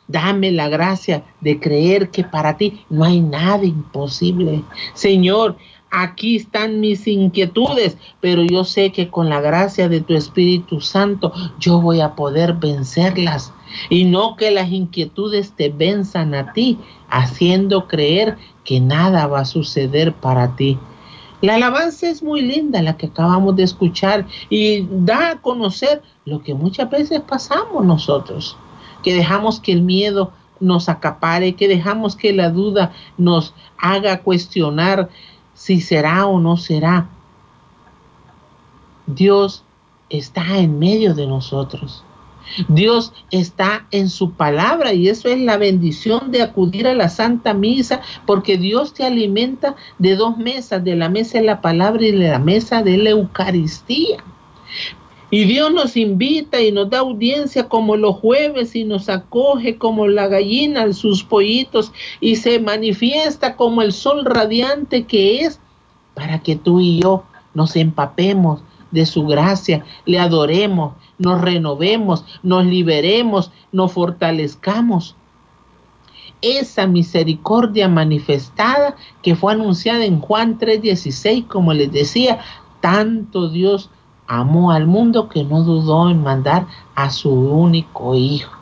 Dame 0.06 0.52
la 0.52 0.68
gracia 0.68 1.24
de 1.40 1.58
creer 1.58 2.10
que 2.10 2.24
para 2.24 2.58
ti 2.58 2.84
no 2.90 3.04
hay 3.04 3.20
nada 3.20 3.64
imposible. 3.64 4.62
Señor, 4.92 5.56
aquí 5.94 6.36
están 6.36 6.80
mis 6.80 7.06
inquietudes, 7.06 7.96
pero 8.20 8.42
yo 8.42 8.64
sé 8.64 8.90
que 8.90 9.08
con 9.08 9.28
la 9.28 9.40
gracia 9.40 9.88
de 9.88 10.00
tu 10.00 10.14
Espíritu 10.14 10.80
Santo 10.80 11.32
yo 11.60 11.80
voy 11.80 12.00
a 12.00 12.14
poder 12.16 12.54
vencerlas. 12.54 13.52
Y 13.90 14.04
no 14.04 14.36
que 14.36 14.50
las 14.50 14.70
inquietudes 14.70 15.52
te 15.52 15.68
venzan 15.68 16.34
a 16.34 16.52
ti, 16.52 16.78
haciendo 17.08 17.86
creer 17.86 18.36
que 18.64 18.80
nada 18.80 19.26
va 19.26 19.40
a 19.40 19.44
suceder 19.44 20.12
para 20.12 20.56
ti. 20.56 20.78
La 21.40 21.56
alabanza 21.56 22.08
es 22.08 22.22
muy 22.22 22.42
linda, 22.42 22.82
la 22.82 22.96
que 22.96 23.06
acabamos 23.06 23.54
de 23.56 23.64
escuchar, 23.64 24.26
y 24.48 24.86
da 24.90 25.30
a 25.30 25.40
conocer 25.40 26.02
lo 26.24 26.42
que 26.42 26.54
muchas 26.54 26.90
veces 26.90 27.20
pasamos 27.20 27.84
nosotros, 27.84 28.56
que 29.02 29.14
dejamos 29.14 29.60
que 29.60 29.72
el 29.72 29.82
miedo 29.82 30.32
nos 30.60 30.88
acapare, 30.88 31.54
que 31.54 31.68
dejamos 31.68 32.16
que 32.16 32.32
la 32.32 32.50
duda 32.50 32.92
nos 33.18 33.54
haga 33.78 34.22
cuestionar 34.22 35.08
si 35.54 35.80
será 35.80 36.26
o 36.26 36.40
no 36.40 36.56
será. 36.56 37.08
Dios 39.06 39.64
está 40.08 40.58
en 40.58 40.78
medio 40.78 41.14
de 41.14 41.26
nosotros. 41.26 42.04
Dios 42.68 43.12
está 43.30 43.86
en 43.90 44.10
su 44.10 44.32
palabra 44.32 44.92
y 44.92 45.08
eso 45.08 45.28
es 45.28 45.40
la 45.40 45.56
bendición 45.56 46.30
de 46.30 46.42
acudir 46.42 46.86
a 46.86 46.94
la 46.94 47.08
Santa 47.08 47.54
Misa 47.54 48.02
porque 48.26 48.58
Dios 48.58 48.92
te 48.92 49.04
alimenta 49.04 49.76
de 49.98 50.14
dos 50.14 50.36
mesas, 50.36 50.84
de 50.84 50.94
la 50.94 51.08
mesa 51.08 51.38
de 51.38 51.44
la 51.44 51.60
palabra 51.60 52.04
y 52.04 52.12
de 52.12 52.28
la 52.28 52.38
mesa 52.38 52.82
de 52.82 52.98
la 52.98 53.10
Eucaristía. 53.10 54.22
Y 55.34 55.46
Dios 55.46 55.72
nos 55.72 55.96
invita 55.96 56.60
y 56.60 56.70
nos 56.70 56.90
da 56.90 57.00
audiencia 57.00 57.68
como 57.68 57.96
los 57.96 58.18
jueves 58.18 58.76
y 58.76 58.84
nos 58.84 59.08
acoge 59.08 59.78
como 59.78 60.06
la 60.06 60.28
gallina 60.28 60.84
en 60.84 60.94
sus 60.94 61.24
pollitos 61.24 61.90
y 62.20 62.36
se 62.36 62.60
manifiesta 62.60 63.56
como 63.56 63.82
el 63.82 63.92
sol 63.92 64.24
radiante 64.24 65.06
que 65.06 65.40
es 65.40 65.58
para 66.14 66.38
que 66.38 66.54
tú 66.54 66.78
y 66.78 67.00
yo 67.00 67.24
nos 67.52 67.74
empapemos 67.74 68.62
de 68.92 69.06
su 69.06 69.26
gracia, 69.26 69.84
le 70.06 70.20
adoremos, 70.20 70.92
nos 71.18 71.40
renovemos, 71.40 72.24
nos 72.44 72.64
liberemos, 72.64 73.50
nos 73.72 73.90
fortalezcamos. 73.90 75.16
Esa 76.42 76.86
misericordia 76.86 77.88
manifestada 77.88 78.94
que 79.20 79.34
fue 79.34 79.54
anunciada 79.54 80.04
en 80.04 80.20
Juan 80.20 80.60
3:16, 80.60 81.48
como 81.48 81.74
les 81.74 81.90
decía, 81.90 82.38
tanto 82.80 83.48
Dios 83.48 83.90
amó 84.26 84.72
al 84.72 84.86
mundo 84.86 85.28
que 85.28 85.44
no 85.44 85.62
dudó 85.62 86.08
en 86.10 86.22
mandar 86.22 86.66
a 86.94 87.10
su 87.10 87.30
único 87.30 88.14
Hijo, 88.14 88.52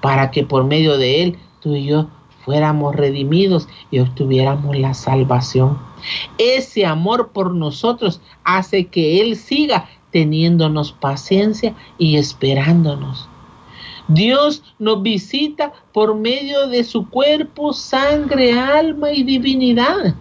para 0.00 0.30
que 0.30 0.44
por 0.44 0.64
medio 0.64 0.96
de 0.98 1.22
él 1.22 1.38
tú 1.60 1.74
y 1.74 1.86
yo 1.86 2.08
fuéramos 2.44 2.94
redimidos 2.94 3.68
y 3.90 4.00
obtuviéramos 4.00 4.76
la 4.76 4.94
salvación. 4.94 5.78
Ese 6.38 6.84
amor 6.84 7.30
por 7.32 7.54
nosotros 7.54 8.20
hace 8.44 8.86
que 8.86 9.20
Él 9.20 9.36
siga 9.36 9.88
teniéndonos 10.10 10.92
paciencia 10.92 11.74
y 11.98 12.16
esperándonos. 12.16 13.28
Dios 14.06 14.62
nos 14.78 15.02
visita 15.02 15.72
por 15.92 16.14
medio 16.14 16.68
de 16.68 16.84
su 16.84 17.08
cuerpo, 17.08 17.72
sangre, 17.72 18.52
alma 18.52 19.10
y 19.12 19.22
divinidad. 19.22 20.14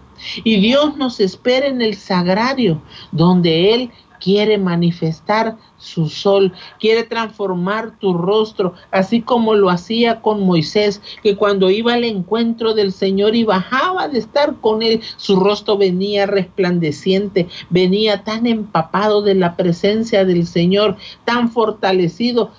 Y 0.46 0.62
Dios 0.62 0.96
nos 0.96 1.20
espera 1.20 1.68
en 1.68 1.82
el 1.82 1.96
sagrario, 1.96 2.82
donde 3.12 3.74
Él 3.74 3.92
quiere 4.24 4.58
manifestar 4.58 5.58
su 5.78 6.08
sol, 6.08 6.54
quiere 6.80 7.04
transformar 7.04 8.00
tu 8.00 8.14
rostro, 8.14 8.74
así 8.90 9.22
como 9.22 9.54
lo 9.54 9.70
hacía 9.70 10.22
con 10.22 10.46
Moisés, 10.46 11.02
que 11.22 11.36
cuando 11.36 11.70
iba 11.70 11.94
al 11.94 12.06
encuentro 12.06 12.74
del 12.74 12.94
Señor 12.94 13.36
y 13.36 13.44
bajaba 13.44 14.08
de 14.08 14.20
estar 14.20 14.56
con 14.62 14.82
él, 14.82 15.02
su 15.18 15.42
rostro 15.42 15.78
venía 15.78 16.26
resplandeciente, 16.26 17.50
venía 17.70 18.24
tan 18.24 18.48
empapado 18.48 19.22
de 19.22 19.36
la 19.36 19.58
presencia 19.58 20.24
del 20.24 20.48
Señor, 20.48 20.96
tan 21.26 21.52
fortalecido 21.52 22.52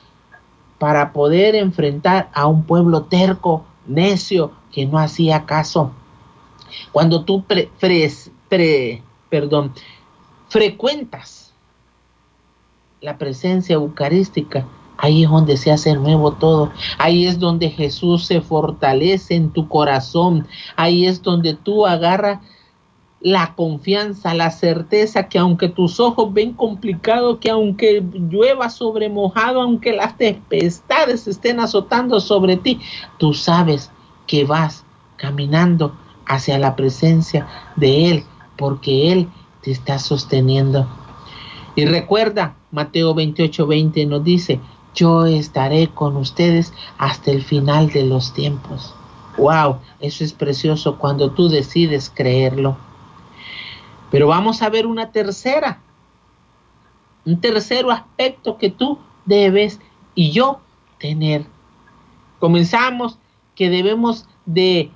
para 0.79 1.15
poder 1.15 1.55
enfrentar 1.55 2.29
a 2.35 2.47
un 2.47 2.65
pueblo 2.65 3.05
terco, 3.05 3.65
necio, 3.87 4.53
que 4.71 4.85
no 4.85 4.99
hacía 4.99 5.47
caso. 5.47 5.93
Cuando 6.93 7.25
tú 7.25 7.43
pre, 7.45 7.71
perdón, 9.31 9.73
frecuentas 10.49 11.44
la 13.05 13.19
presencia 13.19 13.75
eucarística, 13.75 14.67
ahí 14.97 15.25
es 15.25 15.31
donde 15.31 15.59
se 15.59 15.71
hace 15.71 15.95
nuevo 15.95 16.33
todo. 16.33 16.73
Ahí 16.97 17.27
es 17.27 17.39
donde 17.39 17.69
Jesús 17.69 18.25
se 18.25 18.41
fortalece 18.41 19.35
en 19.35 19.51
tu 19.51 19.69
corazón. 19.69 20.47
Ahí 20.75 21.05
es 21.05 21.21
donde 21.21 21.53
tú 21.53 21.85
agarras 21.87 22.41
la 23.21 23.55
confianza, 23.55 24.33
la 24.33 24.51
certeza 24.51 25.29
que 25.29 25.39
aunque 25.39 25.69
tus 25.69 26.01
ojos 26.01 26.33
ven 26.33 26.55
complicado, 26.55 27.41
que 27.41 27.51
aunque 27.51 28.03
llueva 28.31 28.71
sobre 28.71 29.11
mojado, 29.11 29.61
aunque 29.61 29.93
las 29.93 30.17
tempestades 30.17 31.27
estén 31.27 31.61
azotando 31.61 32.21
sobre 32.21 32.57
ti, 32.57 32.81
tú 33.19 33.35
sabes 33.35 33.91
que 34.27 34.45
vas 34.45 34.83
caminando 35.17 35.95
hacia 36.25 36.59
la 36.59 36.75
presencia 36.75 37.47
de 37.77 38.11
Él, 38.11 38.25
porque 38.57 39.13
Él 39.13 39.29
te 39.61 39.73
está 39.73 39.99
sosteniendo. 39.99 40.87
Y 41.77 41.85
recuerda, 41.87 42.55
Mateo 42.75 43.15
28, 43.15 43.67
20 43.67 44.07
nos 44.07 44.25
dice, 44.25 44.61
yo 44.95 45.27
estaré 45.27 45.89
con 45.89 46.17
ustedes 46.17 46.73
hasta 46.99 47.31
el 47.31 47.43
final 47.43 47.89
de 47.91 48.05
los 48.05 48.35
tiempos. 48.35 48.95
Wow, 49.39 49.79
eso 50.01 50.25
es 50.25 50.33
precioso 50.33 50.99
cuando 50.99 51.31
tú 51.31 51.49
decides 51.49 52.11
creerlo. 52.13 52.77
Pero 54.11 54.27
vamos 54.27 54.61
a 54.61 54.71
ver 54.71 54.87
una 54.87 55.13
tercera. 55.13 55.81
un 57.25 57.41
tercero 57.41 57.91
aspecto 57.91 58.59
que 58.59 58.71
tú 58.71 58.99
debes 59.25 59.81
y 60.15 60.33
yo 60.33 60.61
tener. 60.99 61.47
Comenzamos 62.39 63.19
que 63.55 63.71
debemos 63.71 64.27
de 64.45 64.91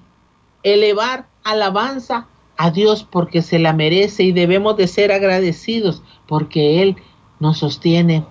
elevar 0.63 1.27
alabanza 1.45 2.27
a 2.59 2.71
Dios 2.71 3.07
porque 3.09 3.41
se 3.41 3.59
la 3.59 3.73
merece 3.73 4.25
y 4.25 4.33
debemos 4.33 4.77
de 4.77 4.89
ser 4.89 5.13
agradecidos 5.13 6.03
porque 6.27 6.83
Él 6.83 6.97
nos 7.41 7.59
sostiene. 7.59 8.25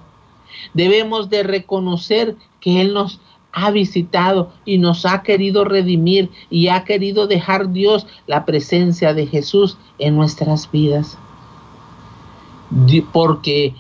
Debemos 0.74 1.30
de 1.30 1.44
reconocer 1.44 2.36
que 2.60 2.82
Él 2.82 2.94
nos 2.94 3.20
ha 3.52 3.72
visitado 3.72 4.52
y 4.66 4.78
nos 4.78 5.06
ha 5.06 5.24
querido 5.24 5.66
redimir 5.66 6.30
y 6.50 6.68
ha 6.68 6.84
querido 6.84 7.28
dejar 7.28 7.72
Dios 7.72 8.06
la 8.28 8.46
presencia 8.46 9.14
de 9.14 9.26
Jesús 9.26 9.78
en 9.98 10.16
nuestras 10.16 10.70
vidas. 10.70 11.18
Porque, 13.12 13.74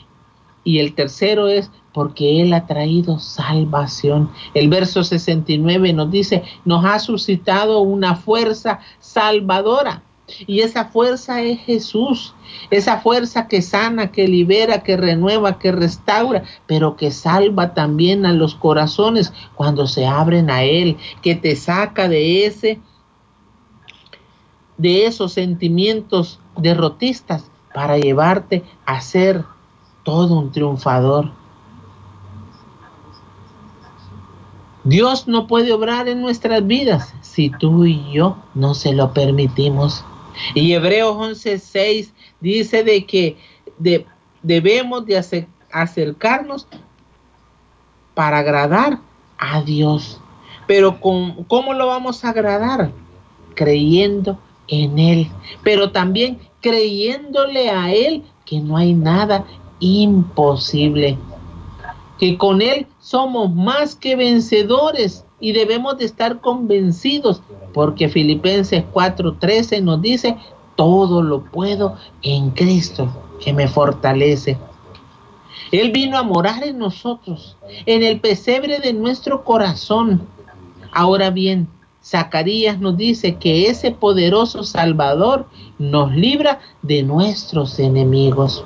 y 0.63 0.80
el 0.80 0.96
tercero 0.96 1.48
es 1.48 1.70
porque 1.94 2.42
Él 2.42 2.54
ha 2.54 2.66
traído 2.66 3.20
salvación. 3.20 4.32
El 4.54 4.70
verso 4.70 5.04
69 5.04 5.94
nos 5.94 6.10
dice, 6.10 6.44
nos 6.63 6.86
ha 6.86 7.00
suscitado 7.00 7.80
una 7.80 8.16
fuerza 8.16 8.80
salvadora. 9.00 10.04
Y 10.46 10.60
esa 10.60 10.86
fuerza 10.86 11.42
es 11.42 11.60
Jesús, 11.62 12.34
esa 12.70 13.00
fuerza 13.00 13.48
que 13.48 13.62
sana, 13.62 14.12
que 14.12 14.28
libera, 14.28 14.84
que 14.84 14.98
renueva, 14.98 15.58
que 15.58 15.72
restaura, 15.72 16.44
pero 16.66 16.98
que 16.98 17.12
salva 17.12 17.74
también 17.74 18.26
a 18.26 18.34
los 18.34 18.54
corazones 18.54 19.32
cuando 19.56 19.88
se 19.88 20.06
abren 20.06 20.50
a 20.50 20.63
Él, 20.63 20.98
que 21.22 21.36
te 21.36 21.56
saca 21.56 22.10
de 22.10 22.46
ese, 22.46 22.82
de 24.78 25.06
esos 25.06 25.32
sentimientos 25.32 26.40
derrotistas 26.58 27.50
para 27.74 27.98
llevarte 27.98 28.63
a 28.86 29.00
ser 29.00 29.46
todo 30.04 30.40
un 30.40 30.52
triunfador. 30.52 31.32
Dios 34.84 35.28
no 35.28 35.48
puede 35.48 35.74
obrar 35.74 36.08
en 36.08 36.22
nuestras 36.22 36.66
vidas 36.66 37.13
si 37.22 37.50
tú 37.50 37.86
y 37.86 38.12
yo 38.13 38.38
no 38.56 38.74
se 38.74 38.94
lo 38.94 39.13
permitimos. 39.13 40.06
Y 40.54 40.73
Hebreos 40.73 41.15
11:6 41.15 42.12
dice 42.39 42.84
de 42.84 43.06
que 43.06 43.38
debemos 44.41 45.06
de 45.06 45.45
acercarnos 45.71 46.67
para 48.13 48.39
agradar 48.39 49.00
a 49.38 49.62
Dios. 49.62 50.19
Pero 50.65 51.00
¿cómo 51.00 51.73
lo 51.73 51.88
vamos 51.88 52.26
a 52.26 52.30
agradar? 52.30 52.91
Creyendo 53.56 54.39
en 54.67 55.00
Él, 55.00 55.32
pero 55.63 55.91
también 55.91 56.39
creyéndole 56.62 57.69
a 57.69 57.93
Él 57.93 58.23
que 58.45 58.60
no 58.60 58.76
hay 58.76 58.93
nada 58.93 59.45
imposible. 59.80 61.17
Que 62.19 62.38
con 62.38 62.62
Él 62.62 62.88
somos 63.00 63.54
más 63.54 63.95
que 63.95 64.15
vencedores 64.15 65.23
y 65.39 65.52
debemos 65.52 65.97
de 65.97 66.06
estar 66.06 66.39
convencidos 66.39 67.41
porque 67.73 68.10
Filipenses 68.10 68.84
4:13 68.93 69.82
nos 69.82 70.02
dice, 70.02 70.38
todo 70.76 71.21
lo 71.21 71.43
puedo 71.43 71.95
en 72.21 72.52
Cristo 72.52 73.10
que 73.39 73.54
me 73.54 73.67
fortalece. 73.67 74.58
Él 75.71 75.91
vino 75.91 76.17
a 76.17 76.23
morar 76.23 76.63
en 76.63 76.78
nosotros, 76.78 77.58
en 77.86 78.04
el 78.04 78.19
pesebre 78.19 78.80
de 78.80 78.93
nuestro 78.93 79.43
corazón. 79.43 80.21
Ahora 80.91 81.30
bien, 81.30 81.67
Zacarías 82.04 82.80
nos 82.80 82.95
dice 82.95 83.36
que 83.36 83.67
ese 83.67 83.91
poderoso 83.91 84.63
Salvador 84.63 85.45
nos 85.78 86.15
libra 86.15 86.62
de 86.82 87.04
nuestros 87.04 87.80
enemigos. 87.80 88.63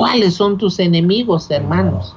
¿Cuáles 0.00 0.32
son 0.32 0.56
tus 0.56 0.78
enemigos, 0.78 1.50
hermanos? 1.50 2.16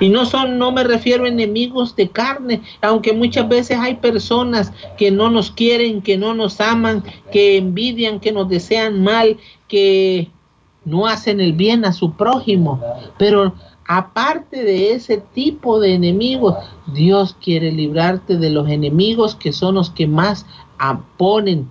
Y 0.00 0.08
no 0.08 0.24
son, 0.26 0.58
no 0.58 0.72
me 0.72 0.82
refiero 0.82 1.26
a 1.26 1.28
enemigos 1.28 1.94
de 1.94 2.08
carne, 2.08 2.60
aunque 2.82 3.12
muchas 3.12 3.48
veces 3.48 3.78
hay 3.78 3.94
personas 3.94 4.72
que 4.98 5.12
no 5.12 5.30
nos 5.30 5.52
quieren, 5.52 6.02
que 6.02 6.18
no 6.18 6.34
nos 6.34 6.60
aman, 6.60 7.04
que 7.30 7.58
envidian, 7.58 8.18
que 8.18 8.32
nos 8.32 8.48
desean 8.48 9.04
mal, 9.04 9.36
que 9.68 10.28
no 10.84 11.06
hacen 11.06 11.40
el 11.40 11.52
bien 11.52 11.84
a 11.84 11.92
su 11.92 12.14
prójimo. 12.14 12.80
Pero 13.16 13.54
aparte 13.86 14.64
de 14.64 14.90
ese 14.90 15.18
tipo 15.32 15.78
de 15.78 15.94
enemigos, 15.94 16.56
Dios 16.88 17.36
quiere 17.40 17.70
librarte 17.70 18.38
de 18.38 18.50
los 18.50 18.68
enemigos 18.68 19.36
que 19.36 19.52
son 19.52 19.76
los 19.76 19.90
que 19.90 20.08
más 20.08 20.46
ponen 21.16 21.68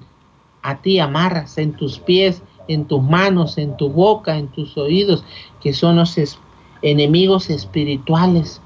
a 0.61 0.81
ti 0.81 0.99
amarras 0.99 1.57
en 1.57 1.73
tus 1.73 1.99
pies 1.99 2.43
en 2.69 2.85
tus 2.85 3.01
manos, 3.01 3.57
en 3.57 3.75
tu 3.75 3.89
boca, 3.89 4.37
en 4.37 4.47
tus 4.47 4.77
oídos, 4.77 5.25
que 5.61 5.73
son 5.73 5.97
los 5.97 6.17
enemigos 6.81 7.49
espirituales 7.49 8.61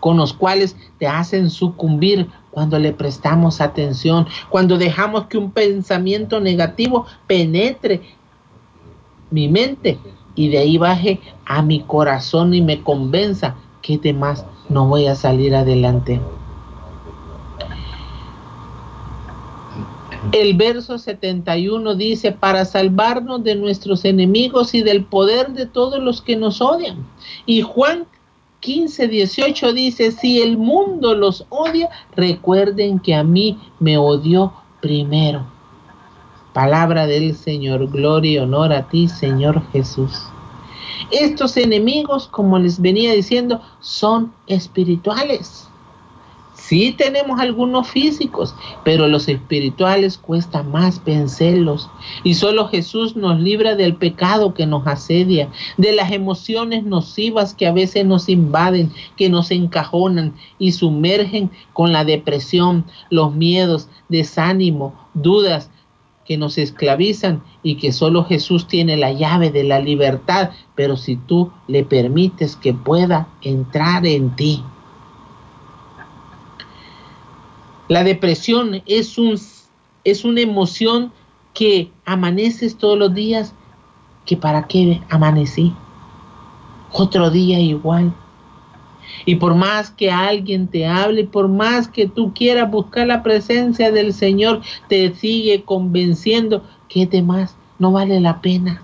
con 0.00 0.18
los 0.18 0.32
cuales 0.32 0.76
te 0.98 1.06
hacen 1.06 1.50
sucumbir 1.50 2.28
cuando 2.50 2.78
le 2.78 2.92
prestamos 2.92 3.60
atención, 3.60 4.26
cuando 4.50 4.78
dejamos 4.78 5.26
que 5.26 5.38
un 5.38 5.50
pensamiento 5.50 6.40
negativo 6.40 7.06
penetre 7.26 8.02
mi 9.30 9.48
mente 9.48 9.98
y 10.34 10.48
de 10.48 10.58
ahí 10.58 10.78
baje 10.78 11.20
a 11.44 11.62
mi 11.62 11.80
corazón 11.80 12.54
y 12.54 12.60
me 12.60 12.82
convenza 12.82 13.56
que 13.82 13.98
demás 13.98 14.46
no 14.68 14.86
voy 14.86 15.06
a 15.06 15.14
salir 15.14 15.54
adelante. 15.54 16.20
El 20.32 20.54
verso 20.56 20.98
71 20.98 21.94
dice, 21.94 22.32
para 22.32 22.64
salvarnos 22.64 23.42
de 23.44 23.54
nuestros 23.54 24.04
enemigos 24.04 24.74
y 24.74 24.82
del 24.82 25.04
poder 25.04 25.52
de 25.52 25.66
todos 25.66 26.00
los 26.00 26.20
que 26.22 26.36
nos 26.36 26.60
odian. 26.60 27.06
Y 27.46 27.62
Juan 27.62 28.06
15, 28.60 29.08
18 29.08 29.72
dice, 29.72 30.10
si 30.10 30.40
el 30.42 30.58
mundo 30.58 31.14
los 31.14 31.46
odia, 31.50 31.88
recuerden 32.14 32.98
que 32.98 33.14
a 33.14 33.22
mí 33.22 33.58
me 33.78 33.98
odió 33.98 34.52
primero. 34.80 35.46
Palabra 36.52 37.06
del 37.06 37.36
Señor, 37.36 37.90
gloria 37.90 38.32
y 38.32 38.38
honor 38.38 38.72
a 38.72 38.88
ti, 38.88 39.08
Señor 39.08 39.62
Jesús. 39.72 40.22
Estos 41.10 41.56
enemigos, 41.56 42.26
como 42.26 42.58
les 42.58 42.80
venía 42.80 43.12
diciendo, 43.12 43.60
son 43.80 44.32
espirituales. 44.46 45.68
Sí 46.68 46.92
tenemos 46.98 47.38
algunos 47.38 47.86
físicos, 47.86 48.52
pero 48.82 49.06
los 49.06 49.28
espirituales 49.28 50.18
cuesta 50.18 50.64
más 50.64 51.04
vencerlos. 51.04 51.88
Y 52.24 52.34
solo 52.34 52.66
Jesús 52.66 53.14
nos 53.14 53.38
libra 53.38 53.76
del 53.76 53.94
pecado 53.94 54.52
que 54.52 54.66
nos 54.66 54.84
asedia, 54.84 55.48
de 55.76 55.92
las 55.92 56.10
emociones 56.10 56.82
nocivas 56.82 57.54
que 57.54 57.68
a 57.68 57.72
veces 57.72 58.04
nos 58.04 58.28
invaden, 58.28 58.90
que 59.16 59.28
nos 59.28 59.52
encajonan 59.52 60.34
y 60.58 60.72
sumergen 60.72 61.52
con 61.72 61.92
la 61.92 62.04
depresión, 62.04 62.84
los 63.10 63.32
miedos, 63.32 63.88
desánimo, 64.08 64.92
dudas 65.14 65.70
que 66.24 66.36
nos 66.36 66.58
esclavizan 66.58 67.44
y 67.62 67.76
que 67.76 67.92
solo 67.92 68.24
Jesús 68.24 68.66
tiene 68.66 68.96
la 68.96 69.12
llave 69.12 69.52
de 69.52 69.62
la 69.62 69.78
libertad, 69.78 70.50
pero 70.74 70.96
si 70.96 71.14
tú 71.14 71.52
le 71.68 71.84
permites 71.84 72.56
que 72.56 72.74
pueda 72.74 73.28
entrar 73.42 74.04
en 74.04 74.34
ti. 74.34 74.64
La 77.88 78.02
depresión 78.02 78.82
es, 78.86 79.16
un, 79.18 79.38
es 80.04 80.24
una 80.24 80.40
emoción 80.40 81.12
que 81.54 81.90
amaneces 82.04 82.76
todos 82.76 82.98
los 82.98 83.14
días, 83.14 83.54
que 84.24 84.36
para 84.36 84.66
qué 84.66 85.00
amanecí. 85.08 85.72
Otro 86.92 87.30
día 87.30 87.60
igual. 87.60 88.12
Y 89.24 89.36
por 89.36 89.54
más 89.54 89.90
que 89.90 90.10
alguien 90.10 90.66
te 90.66 90.86
hable, 90.86 91.24
por 91.24 91.48
más 91.48 91.88
que 91.88 92.06
tú 92.08 92.34
quieras 92.34 92.70
buscar 92.70 93.06
la 93.06 93.22
presencia 93.22 93.90
del 93.92 94.12
Señor, 94.12 94.62
te 94.88 95.14
sigue 95.14 95.62
convenciendo 95.62 96.64
que 96.88 97.06
demás 97.06 97.56
no 97.78 97.92
vale 97.92 98.20
la 98.20 98.40
pena. 98.40 98.82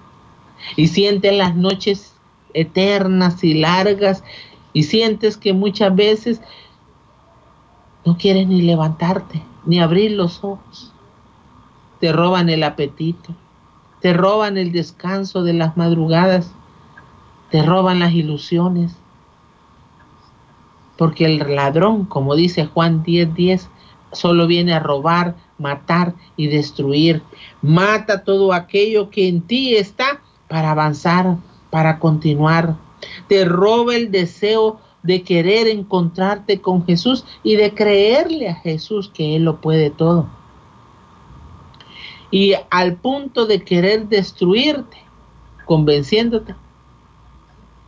Y 0.76 0.88
sientes 0.88 1.32
las 1.36 1.56
noches 1.56 2.14
eternas 2.54 3.42
y 3.42 3.54
largas 3.54 4.22
y 4.72 4.84
sientes 4.84 5.36
que 5.36 5.52
muchas 5.52 5.94
veces 5.94 6.40
no 8.04 8.16
quieres 8.16 8.46
ni 8.48 8.62
levantarte, 8.62 9.42
ni 9.64 9.80
abrir 9.80 10.12
los 10.12 10.42
ojos. 10.42 10.92
Te 12.00 12.12
roban 12.12 12.48
el 12.48 12.64
apetito, 12.64 13.34
te 14.00 14.12
roban 14.12 14.58
el 14.58 14.72
descanso 14.72 15.44
de 15.44 15.52
las 15.52 15.76
madrugadas, 15.76 16.52
te 17.50 17.62
roban 17.62 18.00
las 18.00 18.12
ilusiones. 18.12 18.96
Porque 20.96 21.26
el 21.26 21.54
ladrón, 21.54 22.04
como 22.04 22.34
dice 22.34 22.66
Juan 22.66 23.04
10:10, 23.04 23.34
10, 23.34 23.68
solo 24.12 24.46
viene 24.46 24.74
a 24.74 24.80
robar, 24.80 25.36
matar 25.58 26.14
y 26.36 26.48
destruir. 26.48 27.22
Mata 27.62 28.24
todo 28.24 28.52
aquello 28.52 29.10
que 29.10 29.28
en 29.28 29.42
ti 29.42 29.76
está 29.76 30.20
para 30.48 30.72
avanzar, 30.72 31.36
para 31.70 31.98
continuar. 31.98 32.76
Te 33.28 33.44
roba 33.44 33.94
el 33.94 34.10
deseo 34.10 34.80
de 35.02 35.22
querer 35.22 35.66
encontrarte 35.68 36.60
con 36.60 36.84
Jesús 36.86 37.24
y 37.42 37.56
de 37.56 37.74
creerle 37.74 38.48
a 38.48 38.54
Jesús 38.54 39.10
que 39.12 39.36
Él 39.36 39.44
lo 39.44 39.60
puede 39.60 39.90
todo. 39.90 40.28
Y 42.30 42.54
al 42.70 42.96
punto 42.96 43.46
de 43.46 43.62
querer 43.62 44.08
destruirte, 44.08 44.96
convenciéndote 45.66 46.54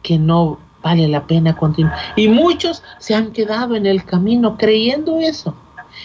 que 0.03 0.18
no 0.18 0.59
vale 0.83 1.09
la 1.09 1.27
pena 1.27 1.57
continuar. 1.57 1.96
Y 2.14 2.29
muchos 2.29 2.83
se 2.98 3.14
han 3.14 3.33
quedado 3.33 3.74
en 3.74 3.87
el 3.87 4.05
camino 4.05 4.59
creyendo 4.59 5.18
eso. 5.18 5.55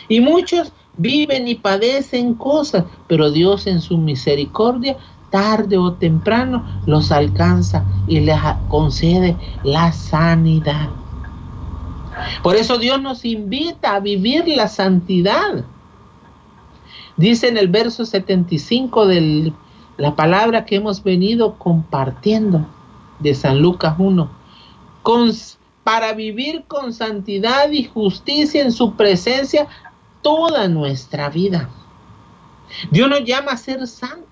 Y 0.08 0.22
muchos 0.22 0.72
viven 0.98 1.48
y 1.48 1.56
padecen 1.56 2.34
cosas, 2.34 2.86
pero 3.08 3.30
Dios 3.30 3.68
en 3.68 3.82
su 3.82 3.98
misericordia, 3.98 4.98
tarde 5.30 5.78
o 5.78 5.94
temprano, 5.94 6.66
los 6.86 7.12
alcanza 7.12 7.86
y 8.08 8.20
les 8.20 8.40
concede 8.68 9.36
la 9.64 9.92
sanidad. 9.92 10.90
Por 12.44 12.56
eso 12.56 12.78
Dios 12.78 13.02
nos 13.02 13.26
invita 13.26 13.96
a 13.96 14.00
vivir 14.00 14.48
la 14.48 14.68
santidad. 14.68 15.64
Dice 17.18 17.48
en 17.48 17.58
el 17.58 17.68
verso 17.68 18.06
75 18.06 19.06
de 19.06 19.54
la 19.98 20.16
palabra 20.16 20.66
que 20.66 20.76
hemos 20.76 21.04
venido 21.04 21.56
compartiendo 21.58 22.66
de 23.20 23.36
San 23.36 23.60
Lucas 23.60 23.96
1, 23.98 24.30
para 25.84 26.14
vivir 26.14 26.66
con 26.68 26.94
santidad 26.94 27.72
y 27.72 27.86
justicia 27.86 28.62
en 28.62 28.72
su 28.72 28.94
presencia 28.94 29.68
toda 30.22 30.68
nuestra 30.68 31.30
vida. 31.30 31.70
Dios 32.92 33.10
nos 33.10 33.24
llama 33.24 33.54
a 33.54 33.58
ser 33.58 33.88
santos. 33.88 34.29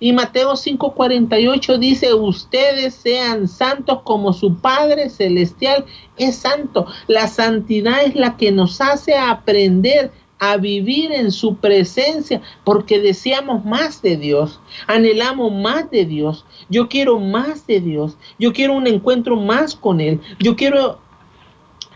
Y 0.00 0.12
Mateo 0.12 0.52
5:48 0.52 1.78
dice, 1.78 2.14
ustedes 2.14 2.94
sean 2.94 3.48
santos 3.48 4.00
como 4.04 4.32
su 4.32 4.56
Padre 4.56 5.10
Celestial 5.10 5.84
es 6.16 6.36
santo. 6.36 6.86
La 7.06 7.28
santidad 7.28 8.02
es 8.04 8.14
la 8.14 8.36
que 8.36 8.52
nos 8.52 8.80
hace 8.80 9.14
aprender 9.16 10.12
a 10.38 10.56
vivir 10.56 11.12
en 11.12 11.30
su 11.32 11.56
presencia 11.56 12.42
porque 12.64 13.00
deseamos 13.00 13.64
más 13.64 14.02
de 14.02 14.16
Dios, 14.16 14.60
anhelamos 14.86 15.52
más 15.52 15.90
de 15.90 16.04
Dios. 16.04 16.44
Yo 16.68 16.88
quiero 16.88 17.18
más 17.18 17.66
de 17.66 17.80
Dios, 17.80 18.16
yo 18.38 18.52
quiero 18.52 18.74
un 18.74 18.86
encuentro 18.86 19.36
más 19.36 19.74
con 19.74 20.00
Él, 20.00 20.20
yo 20.38 20.56
quiero 20.56 20.98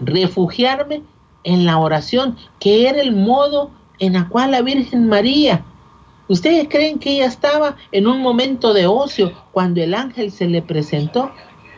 refugiarme 0.00 1.02
en 1.44 1.66
la 1.66 1.78
oración, 1.78 2.36
que 2.60 2.88
era 2.88 3.00
el 3.00 3.14
modo 3.14 3.70
en 3.98 4.14
el 4.14 4.28
cual 4.28 4.52
la 4.52 4.62
Virgen 4.62 5.08
María, 5.08 5.64
¿ustedes 6.28 6.68
creen 6.68 6.98
que 6.98 7.12
ella 7.12 7.26
estaba 7.26 7.76
en 7.92 8.06
un 8.06 8.20
momento 8.20 8.72
de 8.74 8.86
ocio 8.86 9.32
cuando 9.52 9.82
el 9.82 9.94
ángel 9.94 10.30
se 10.30 10.46
le 10.46 10.62
presentó? 10.62 11.30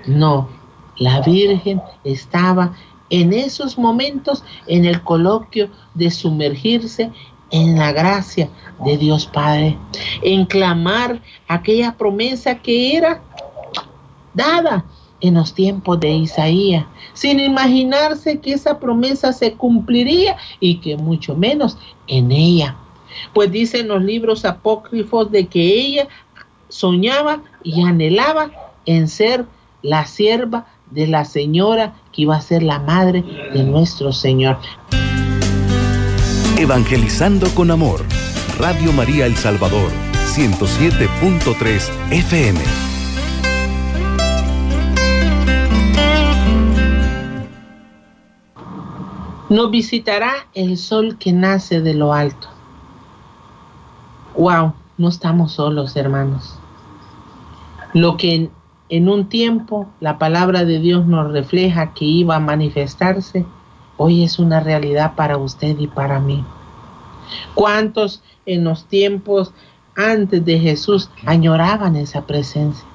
No, 0.06 0.48
la 0.96 1.20
Virgen 1.20 1.80
estaba 2.04 2.74
en 3.10 3.32
esos 3.32 3.76
momentos 3.76 4.44
en 4.66 4.84
el 4.84 5.02
coloquio 5.02 5.68
de 5.94 6.10
sumergirse 6.10 7.10
en 7.50 7.78
la 7.78 7.92
gracia 7.92 8.48
de 8.84 8.96
Dios 8.96 9.26
Padre, 9.26 9.76
en 10.22 10.46
clamar 10.46 11.20
aquella 11.48 11.96
promesa 11.96 12.54
que 12.56 12.96
era 12.96 13.22
dada 14.32 14.84
en 15.20 15.34
los 15.34 15.52
tiempos 15.52 16.00
de 16.00 16.10
Isaías, 16.10 16.86
sin 17.12 17.40
imaginarse 17.40 18.40
que 18.40 18.52
esa 18.52 18.78
promesa 18.78 19.32
se 19.32 19.52
cumpliría 19.52 20.36
y 20.60 20.76
que 20.76 20.96
mucho 20.96 21.34
menos 21.34 21.76
en 22.06 22.30
ella. 22.30 22.76
Pues 23.32 23.50
dicen 23.50 23.88
los 23.88 24.02
libros 24.02 24.44
apócrifos 24.44 25.30
de 25.30 25.46
que 25.46 25.62
ella 25.62 26.08
soñaba 26.68 27.42
y 27.62 27.82
anhelaba 27.82 28.50
en 28.86 29.08
ser 29.08 29.44
la 29.82 30.06
sierva 30.06 30.66
de 30.90 31.06
la 31.06 31.24
señora 31.24 31.94
que 32.12 32.22
iba 32.22 32.36
a 32.36 32.40
ser 32.40 32.62
la 32.62 32.78
madre 32.78 33.22
de 33.52 33.62
nuestro 33.62 34.12
Señor. 34.12 34.58
Evangelizando 36.56 37.48
con 37.54 37.70
amor. 37.70 38.04
Radio 38.58 38.92
María 38.92 39.24
El 39.24 39.36
Salvador, 39.36 39.90
107.3 40.34 41.90
FM. 42.10 42.60
Nos 49.48 49.70
visitará 49.70 50.46
el 50.54 50.76
sol 50.76 51.16
que 51.18 51.32
nace 51.32 51.80
de 51.80 51.94
lo 51.94 52.12
alto. 52.12 52.48
Wow, 54.36 54.74
no 54.96 55.08
estamos 55.08 55.52
solos, 55.52 55.96
hermanos. 55.96 56.56
Lo 57.92 58.16
que 58.16 58.50
en 58.88 59.08
un 59.08 59.28
tiempo 59.28 59.88
la 60.00 60.18
palabra 60.18 60.64
de 60.64 60.78
Dios 60.78 61.06
nos 61.06 61.32
refleja 61.32 61.92
que 61.94 62.04
iba 62.04 62.36
a 62.36 62.40
manifestarse, 62.40 63.44
hoy 63.96 64.22
es 64.22 64.38
una 64.38 64.60
realidad 64.60 65.14
para 65.16 65.36
usted 65.36 65.78
y 65.80 65.88
para 65.88 66.20
mí. 66.20 66.44
¿Cuántos 67.54 68.22
en 68.46 68.64
los 68.64 68.86
tiempos 68.86 69.52
antes 69.96 70.44
de 70.44 70.58
Jesús 70.60 71.10
añoraban 71.26 71.96
esa 71.96 72.26
presencia? 72.26 72.86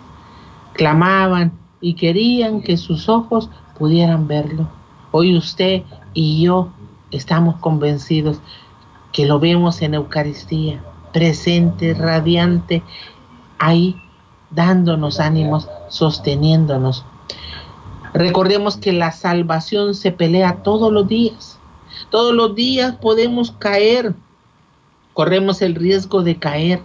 Clamaban 0.73 1.51
y 1.81 1.95
querían 1.95 2.61
que 2.61 2.77
sus 2.77 3.09
ojos 3.09 3.49
pudieran 3.77 4.27
verlo. 4.27 4.67
Hoy 5.11 5.37
usted 5.37 5.83
y 6.13 6.43
yo 6.43 6.69
estamos 7.11 7.57
convencidos 7.57 8.39
que 9.11 9.25
lo 9.25 9.39
vemos 9.39 9.81
en 9.81 9.93
Eucaristía, 9.93 10.81
presente, 11.15 11.93
radiante, 11.93 12.83
ahí 13.57 13.95
dándonos 14.49 15.21
ánimos, 15.21 15.69
sosteniéndonos. 15.87 17.05
Recordemos 18.13 18.75
que 18.75 18.91
la 18.91 19.13
salvación 19.13 19.95
se 19.95 20.11
pelea 20.11 20.61
todos 20.61 20.91
los 20.91 21.07
días. 21.07 21.57
Todos 22.09 22.35
los 22.35 22.53
días 22.53 22.97
podemos 22.97 23.51
caer, 23.51 24.13
corremos 25.13 25.61
el 25.61 25.75
riesgo 25.75 26.21
de 26.21 26.35
caer 26.35 26.81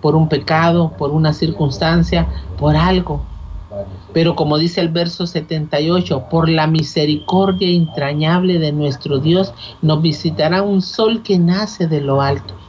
por 0.00 0.14
un 0.14 0.28
pecado, 0.28 0.92
por 0.96 1.10
una 1.10 1.32
circunstancia, 1.32 2.28
por 2.56 2.76
algo. 2.76 3.24
Pero 4.12 4.36
como 4.36 4.58
dice 4.58 4.80
el 4.80 4.90
verso 4.90 5.26
78, 5.26 6.26
por 6.30 6.48
la 6.48 6.68
misericordia 6.68 7.68
entrañable 7.68 8.60
de 8.60 8.70
nuestro 8.70 9.18
Dios, 9.18 9.52
nos 9.82 10.00
visitará 10.00 10.62
un 10.62 10.82
sol 10.82 11.24
que 11.24 11.40
nace 11.40 11.88
de 11.88 12.00
lo 12.00 12.22
alto. 12.22 12.61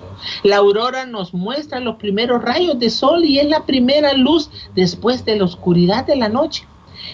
La 0.43 0.57
aurora 0.57 1.05
nos 1.05 1.33
muestra 1.33 1.79
los 1.79 1.95
primeros 1.95 2.41
rayos 2.41 2.79
de 2.79 2.89
sol 2.89 3.25
y 3.25 3.39
es 3.39 3.47
la 3.47 3.65
primera 3.65 4.13
luz 4.13 4.49
después 4.75 5.25
de 5.25 5.38
la 5.38 5.45
oscuridad 5.45 6.05
de 6.05 6.15
la 6.15 6.29
noche. 6.29 6.65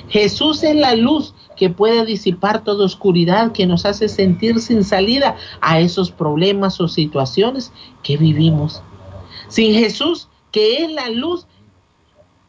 Jesús 0.09 0.63
es 0.63 0.75
la 0.75 0.95
luz 0.95 1.33
que 1.55 1.69
puede 1.69 2.05
disipar 2.05 2.63
toda 2.63 2.85
oscuridad, 2.85 3.51
que 3.51 3.65
nos 3.65 3.85
hace 3.85 4.07
sentir 4.07 4.59
sin 4.59 4.83
salida 4.83 5.35
a 5.61 5.79
esos 5.79 6.11
problemas 6.11 6.79
o 6.79 6.87
situaciones 6.87 7.71
que 8.01 8.17
vivimos. 8.17 8.81
Sin 9.49 9.73
Jesús, 9.73 10.29
que 10.51 10.83
es 10.83 10.91
la 10.91 11.09
luz, 11.09 11.47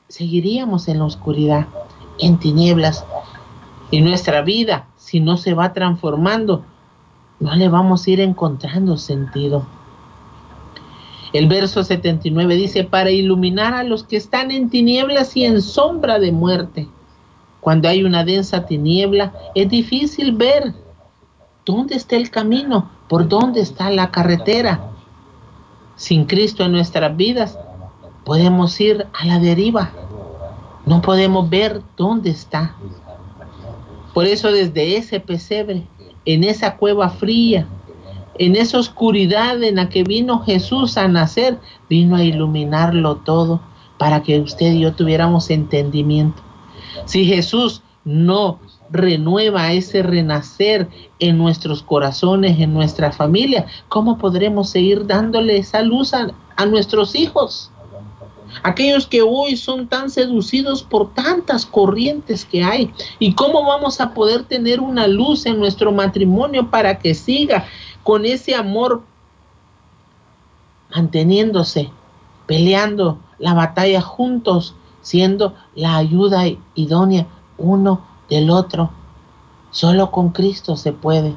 seguiríamos 0.08 0.86
en 0.88 0.98
la 0.98 1.06
oscuridad, 1.06 1.66
en 2.18 2.38
tinieblas. 2.38 3.04
Y 3.90 4.00
nuestra 4.00 4.42
vida, 4.42 4.86
si 4.96 5.18
no 5.20 5.36
se 5.36 5.54
va 5.54 5.72
transformando, 5.72 6.64
no 7.40 7.54
le 7.56 7.68
vamos 7.68 8.06
a 8.06 8.10
ir 8.10 8.20
encontrando 8.20 8.96
sentido. 8.96 9.66
El 11.32 11.46
verso 11.46 11.84
79 11.84 12.56
dice, 12.56 12.84
para 12.84 13.10
iluminar 13.10 13.74
a 13.74 13.84
los 13.84 14.02
que 14.02 14.16
están 14.16 14.50
en 14.50 14.68
tinieblas 14.68 15.36
y 15.36 15.44
en 15.44 15.62
sombra 15.62 16.18
de 16.18 16.32
muerte. 16.32 16.88
Cuando 17.60 17.88
hay 17.88 18.02
una 18.02 18.24
densa 18.24 18.66
tiniebla, 18.66 19.32
es 19.54 19.68
difícil 19.68 20.32
ver 20.32 20.74
dónde 21.64 21.94
está 21.94 22.16
el 22.16 22.30
camino, 22.30 22.90
por 23.08 23.28
dónde 23.28 23.60
está 23.60 23.90
la 23.90 24.10
carretera. 24.10 24.90
Sin 25.94 26.24
Cristo 26.24 26.64
en 26.64 26.72
nuestras 26.72 27.16
vidas, 27.16 27.58
podemos 28.24 28.80
ir 28.80 29.06
a 29.12 29.24
la 29.24 29.38
deriva. 29.38 29.92
No 30.86 31.00
podemos 31.02 31.48
ver 31.48 31.82
dónde 31.96 32.30
está. 32.30 32.74
Por 34.14 34.26
eso 34.26 34.50
desde 34.50 34.96
ese 34.96 35.20
pesebre, 35.20 35.86
en 36.24 36.42
esa 36.42 36.76
cueva 36.76 37.10
fría, 37.10 37.68
en 38.40 38.56
esa 38.56 38.78
oscuridad 38.78 39.62
en 39.62 39.76
la 39.76 39.90
que 39.90 40.02
vino 40.02 40.40
Jesús 40.40 40.96
a 40.96 41.06
nacer, 41.08 41.58
vino 41.90 42.16
a 42.16 42.24
iluminarlo 42.24 43.16
todo 43.16 43.60
para 43.98 44.22
que 44.22 44.40
usted 44.40 44.72
y 44.72 44.80
yo 44.80 44.94
tuviéramos 44.94 45.50
entendimiento. 45.50 46.40
Si 47.04 47.26
Jesús 47.26 47.82
no 48.02 48.58
renueva 48.90 49.74
ese 49.74 50.02
renacer 50.02 50.88
en 51.18 51.36
nuestros 51.36 51.82
corazones, 51.82 52.58
en 52.58 52.72
nuestra 52.72 53.12
familia, 53.12 53.66
¿cómo 53.90 54.16
podremos 54.16 54.70
seguir 54.70 55.06
dándole 55.06 55.58
esa 55.58 55.82
luz 55.82 56.14
a, 56.14 56.28
a 56.56 56.64
nuestros 56.64 57.14
hijos? 57.14 57.70
Aquellos 58.62 59.06
que 59.06 59.20
hoy 59.20 59.54
son 59.56 59.86
tan 59.86 60.08
seducidos 60.08 60.82
por 60.82 61.12
tantas 61.12 61.66
corrientes 61.66 62.46
que 62.46 62.64
hay. 62.64 62.90
¿Y 63.18 63.34
cómo 63.34 63.64
vamos 63.64 64.00
a 64.00 64.14
poder 64.14 64.44
tener 64.44 64.80
una 64.80 65.06
luz 65.06 65.44
en 65.44 65.58
nuestro 65.58 65.92
matrimonio 65.92 66.70
para 66.70 66.98
que 66.98 67.14
siga 67.14 67.66
con 68.02 68.24
ese 68.24 68.54
amor 68.54 69.02
manteniéndose, 70.94 71.90
peleando 72.46 73.18
la 73.38 73.54
batalla 73.54 74.00
juntos, 74.00 74.74
siendo 75.02 75.54
la 75.74 75.96
ayuda 75.96 76.44
idónea 76.74 77.26
uno 77.58 78.04
del 78.28 78.50
otro. 78.50 78.90
Solo 79.70 80.10
con 80.10 80.30
Cristo 80.30 80.76
se 80.76 80.92
puede. 80.92 81.34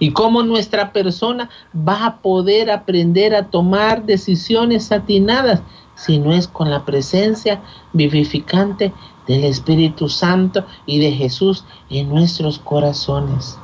Y 0.00 0.12
cómo 0.12 0.42
nuestra 0.42 0.92
persona 0.92 1.48
va 1.74 2.06
a 2.06 2.16
poder 2.18 2.70
aprender 2.70 3.34
a 3.34 3.50
tomar 3.50 4.04
decisiones 4.04 4.92
atinadas 4.92 5.62
si 5.94 6.18
no 6.18 6.32
es 6.32 6.46
con 6.46 6.70
la 6.70 6.84
presencia 6.84 7.62
vivificante 7.92 8.92
del 9.26 9.44
Espíritu 9.44 10.08
Santo 10.08 10.64
y 10.86 10.98
de 10.98 11.12
Jesús 11.12 11.64
en 11.90 12.08
nuestros 12.08 12.58
corazones. 12.58 13.58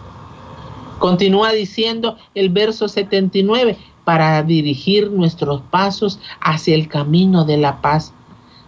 Continúa 0.98 1.52
diciendo 1.52 2.16
el 2.34 2.48
verso 2.48 2.88
79, 2.88 3.78
para 4.04 4.42
dirigir 4.42 5.10
nuestros 5.10 5.62
pasos 5.62 6.20
hacia 6.40 6.74
el 6.74 6.88
camino 6.88 7.44
de 7.44 7.56
la 7.56 7.80
paz. 7.80 8.12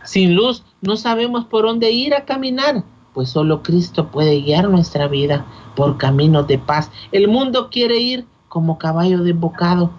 Sin 0.02 0.34
luz 0.34 0.64
no 0.80 0.96
sabemos 0.96 1.44
por 1.44 1.66
dónde 1.66 1.90
ir 1.92 2.14
a 2.14 2.24
caminar, 2.24 2.84
pues 3.12 3.30
solo 3.30 3.62
Cristo 3.62 4.08
puede 4.08 4.40
guiar 4.40 4.68
nuestra 4.68 5.08
vida 5.08 5.46
por 5.74 5.98
caminos 5.98 6.46
de 6.46 6.58
paz. 6.58 6.90
El 7.12 7.28
mundo 7.28 7.68
quiere 7.70 7.98
ir 7.98 8.26
como 8.48 8.78
caballo 8.78 9.22
desbocado, 9.22 9.90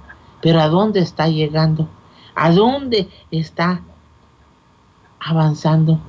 pero 0.41 0.59
¿a 0.59 0.67
dónde 0.67 0.99
está 1.01 1.27
llegando? 1.27 1.87
¿A 2.35 2.51
dónde 2.51 3.07
está 3.31 3.81
avanzando? 5.19 5.99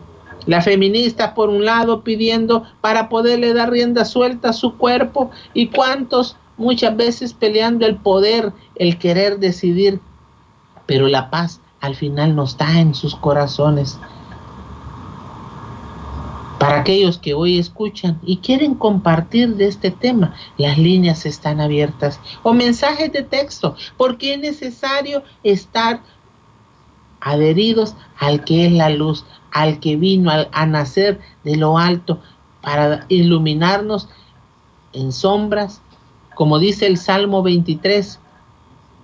La 0.49 0.63
feminista, 0.63 1.35
por 1.35 1.51
un 1.51 1.67
lado, 1.67 2.03
pidiendo 2.03 2.65
para 2.81 3.11
poderle 3.11 3.53
dar 3.53 3.71
rienda 3.71 4.07
suelta 4.07 4.49
a 4.49 4.55
su 4.55 4.79
cuerpo 4.79 5.31
y 5.53 5.67
cuántos 5.67 6.39
muchas 6.57 6.97
veces 6.97 7.35
peleando 7.35 7.85
el 7.85 7.97
poder, 7.97 8.55
el 8.77 8.99
querer 8.99 9.41
decidir, 9.41 10.01
pero 10.87 11.07
la 11.07 11.29
paz 11.29 11.61
al 11.83 11.97
final 11.97 12.35
no 12.35 12.45
está 12.45 12.81
en 12.81 12.95
sus 12.95 13.15
corazones. 13.15 13.99
Para 16.59 16.81
aquellos 16.81 17.19
que 17.19 17.35
hoy 17.35 17.59
escuchan 17.59 18.19
y 18.23 18.39
quieren 18.39 18.75
compartir 18.75 19.55
de 19.57 19.67
este 19.67 19.91
tema, 19.91 20.35
las 20.57 20.79
líneas 20.79 21.27
están 21.27 21.61
abiertas 21.61 22.21
o 22.43 22.55
mensajes 22.55 23.13
de 23.13 23.23
texto, 23.23 23.77
porque 23.99 24.33
es 24.33 24.41
necesario 24.41 25.23
estar 25.43 26.01
adheridos 27.21 27.95
al 28.19 28.45
que 28.45 28.65
es 28.65 28.73
la 28.73 28.89
luz, 28.89 29.27
al 29.53 29.81
que 29.81 29.97
vino 29.97 30.31
a 30.31 30.67
nacer 30.67 31.21
de 31.45 31.57
lo 31.57 31.79
alto 31.79 32.21
para 32.61 33.07
iluminarnos 33.09 34.09
en 34.93 35.13
sombras, 35.13 35.81
como 36.35 36.59
dice 36.59 36.87
el 36.87 36.97
Salmo 36.97 37.43
23. 37.43 38.21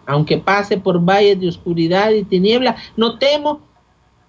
Aunque 0.06 0.36
pase 0.38 0.76
por 0.76 1.00
valles 1.02 1.40
de 1.40 1.48
oscuridad 1.48 2.10
y 2.10 2.24
tiniebla, 2.24 2.76
no 2.96 3.18
temo 3.18 3.60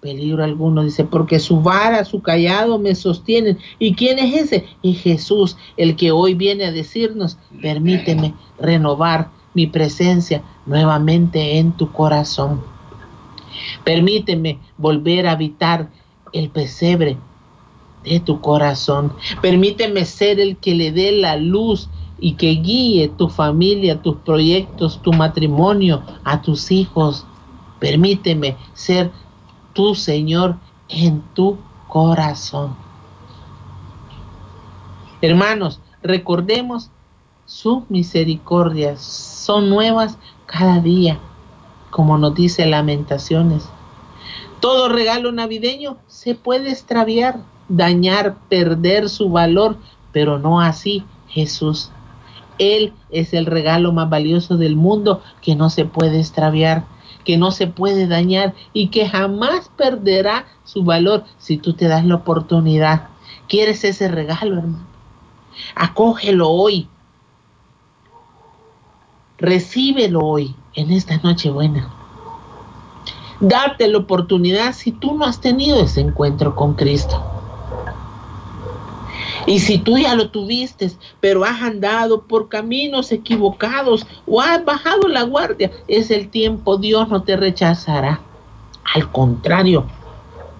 peligro 0.00 0.44
alguno, 0.44 0.84
dice, 0.84 1.04
porque 1.04 1.40
su 1.40 1.60
vara, 1.60 2.04
su 2.04 2.22
callado 2.22 2.78
me 2.78 2.94
sostienen. 2.94 3.58
¿Y 3.78 3.94
quién 3.94 4.18
es 4.18 4.34
ese? 4.34 4.66
Es 4.82 5.00
Jesús, 5.00 5.56
el 5.76 5.96
que 5.96 6.12
hoy 6.12 6.34
viene 6.34 6.64
a 6.64 6.72
decirnos, 6.72 7.38
permíteme 7.60 8.32
renovar 8.58 9.30
mi 9.52 9.66
presencia 9.66 10.42
nuevamente 10.64 11.58
en 11.58 11.72
tu 11.72 11.90
corazón. 11.90 12.62
Permíteme 13.84 14.58
volver 14.76 15.26
a 15.26 15.32
habitar 15.32 15.90
el 16.32 16.50
pesebre 16.50 17.16
de 18.04 18.20
tu 18.20 18.40
corazón. 18.40 19.12
Permíteme 19.42 20.04
ser 20.04 20.40
el 20.40 20.56
que 20.56 20.74
le 20.74 20.92
dé 20.92 21.12
la 21.12 21.36
luz 21.36 21.88
y 22.18 22.32
que 22.34 22.50
guíe 22.50 23.08
tu 23.08 23.28
familia, 23.28 24.00
tus 24.00 24.16
proyectos, 24.16 25.02
tu 25.02 25.12
matrimonio, 25.12 26.02
a 26.24 26.40
tus 26.40 26.70
hijos. 26.70 27.26
Permíteme 27.78 28.56
ser 28.74 29.10
tu 29.72 29.94
Señor 29.94 30.56
en 30.88 31.22
tu 31.34 31.58
corazón. 31.88 32.76
Hermanos, 35.20 35.80
recordemos 36.02 36.90
sus 37.44 37.88
misericordias 37.90 39.00
son 39.46 39.70
nuevas 39.70 40.18
cada 40.46 40.80
día, 40.80 41.18
como 41.90 42.18
nos 42.18 42.34
dice 42.34 42.66
Lamentaciones. 42.66 43.68
Todo 44.60 44.88
regalo 44.88 45.32
navideño 45.32 45.98
se 46.06 46.34
puede 46.34 46.70
extraviar, 46.70 47.40
dañar, 47.68 48.36
perder 48.48 49.08
su 49.08 49.30
valor, 49.30 49.76
pero 50.12 50.38
no 50.38 50.60
así 50.60 51.04
Jesús. 51.28 51.90
Él 52.58 52.94
es 53.10 53.34
el 53.34 53.46
regalo 53.46 53.92
más 53.92 54.08
valioso 54.08 54.56
del 54.56 54.76
mundo 54.76 55.22
que 55.42 55.54
no 55.56 55.68
se 55.68 55.84
puede 55.84 56.20
extraviar, 56.20 56.84
que 57.24 57.36
no 57.36 57.50
se 57.50 57.66
puede 57.66 58.06
dañar 58.06 58.54
y 58.72 58.88
que 58.88 59.08
jamás 59.08 59.70
perderá 59.76 60.46
su 60.64 60.84
valor 60.84 61.24
si 61.38 61.58
tú 61.58 61.74
te 61.74 61.86
das 61.86 62.06
la 62.06 62.14
oportunidad. 62.14 63.08
¿Quieres 63.48 63.84
ese 63.84 64.08
regalo, 64.08 64.58
hermano? 64.58 64.86
Acógelo 65.74 66.48
hoy. 66.48 66.88
Recíbelo 69.38 70.20
hoy, 70.20 70.54
en 70.74 70.90
esta 70.92 71.18
noche 71.18 71.50
buena. 71.50 71.95
Date 73.40 73.88
la 73.88 73.98
oportunidad 73.98 74.72
si 74.72 74.92
tú 74.92 75.14
no 75.14 75.24
has 75.24 75.40
tenido 75.40 75.80
ese 75.80 76.00
encuentro 76.00 76.54
con 76.54 76.74
Cristo. 76.74 77.22
Y 79.46 79.60
si 79.60 79.78
tú 79.78 79.96
ya 79.96 80.14
lo 80.14 80.30
tuviste, 80.30 80.90
pero 81.20 81.44
has 81.44 81.62
andado 81.62 82.22
por 82.22 82.48
caminos 82.48 83.12
equivocados 83.12 84.06
o 84.26 84.40
has 84.40 84.64
bajado 84.64 85.06
la 85.08 85.22
guardia, 85.22 85.70
es 85.86 86.10
el 86.10 86.30
tiempo, 86.30 86.78
Dios 86.78 87.08
no 87.08 87.22
te 87.22 87.36
rechazará. 87.36 88.20
Al 88.94 89.10
contrario, 89.12 89.84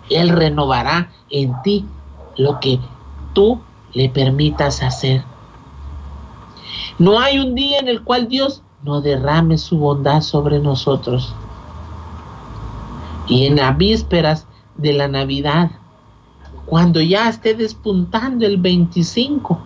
Él 0.09 0.29
renovará 0.29 1.11
en 1.31 1.55
ti 1.63 1.85
lo 2.37 2.61
que 2.61 2.79
tú 3.33 3.61
le 3.93 4.09
permitas 4.09 4.83
hacer. 4.83 5.25
No 6.99 7.19
hay 7.19 7.39
un 7.39 7.55
día 7.55 7.79
en 7.79 7.89
el 7.89 8.03
cual 8.03 8.29
Dios 8.29 8.63
no 8.83 9.01
derrame 9.01 9.59
su 9.59 9.79
bondad 9.79 10.21
sobre 10.21 10.61
nosotros. 10.61 11.35
Y 13.29 13.47
en 13.47 13.57
las 13.57 13.77
vísperas 13.77 14.47
de 14.77 14.93
la 14.93 15.09
Navidad, 15.09 15.71
cuando 16.67 17.01
ya 17.01 17.29
esté 17.29 17.55
despuntando 17.55 18.47
el 18.47 18.57
25, 18.57 19.59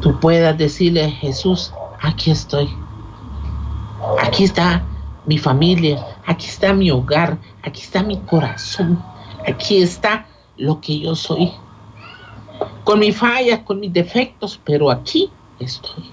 tú 0.00 0.18
puedas 0.20 0.56
decirle, 0.56 1.10
Jesús, 1.10 1.72
aquí 2.00 2.30
estoy. 2.30 2.68
Aquí 4.22 4.44
está 4.44 4.82
mi 5.26 5.38
familia, 5.38 6.04
aquí 6.26 6.46
está 6.46 6.72
mi 6.72 6.90
hogar, 6.90 7.38
aquí 7.62 7.80
está 7.80 8.02
mi 8.02 8.18
corazón, 8.18 9.02
aquí 9.46 9.82
está 9.82 10.26
lo 10.56 10.80
que 10.80 11.00
yo 11.00 11.14
soy. 11.14 11.52
Con 12.84 13.00
mis 13.00 13.16
fallas, 13.16 13.60
con 13.60 13.80
mis 13.80 13.92
defectos, 13.92 14.60
pero 14.64 14.90
aquí 14.90 15.30
estoy. 15.58 16.12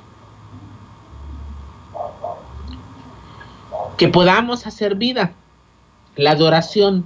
Que 3.98 4.08
podamos 4.08 4.66
hacer 4.66 4.96
vida 4.96 5.36
la 6.15 6.32
adoración 6.32 7.06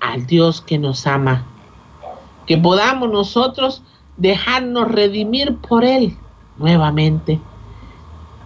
al 0.00 0.26
Dios 0.26 0.60
que 0.60 0.78
nos 0.78 1.06
ama 1.06 1.46
que 2.46 2.56
podamos 2.56 3.10
nosotros 3.10 3.82
dejarnos 4.16 4.90
redimir 4.90 5.56
por 5.56 5.84
Él 5.84 6.16
nuevamente, 6.56 7.40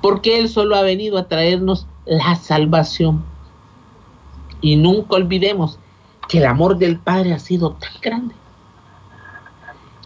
porque 0.03 0.39
Él 0.39 0.49
solo 0.49 0.75
ha 0.75 0.83
venido 0.83 1.19
a 1.19 1.29
traernos 1.29 1.87
la 2.07 2.35
salvación. 2.35 3.23
Y 4.63 4.77
nunca 4.77 5.17
olvidemos 5.17 5.79
que 6.29 6.39
el 6.39 6.47
amor 6.47 6.79
del 6.79 6.99
Padre 6.99 7.35
ha 7.35 7.39
sido 7.39 7.73
tan 7.75 7.93
grande, 8.01 8.35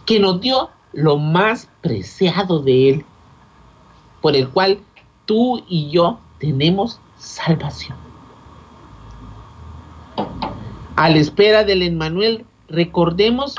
que 0.05 0.19
nos 0.19 0.39
dio 0.41 0.69
lo 0.93 1.17
más 1.17 1.69
preciado 1.81 2.59
de 2.59 2.89
Él, 2.89 3.05
por 4.21 4.35
el 4.35 4.49
cual 4.49 4.79
tú 5.25 5.63
y 5.67 5.89
yo 5.89 6.19
tenemos 6.39 6.99
salvación. 7.17 8.04
A 10.95 11.09
la 11.09 11.17
espera 11.17 11.63
del 11.63 11.81
Emmanuel, 11.81 12.45
recordemos 12.69 13.55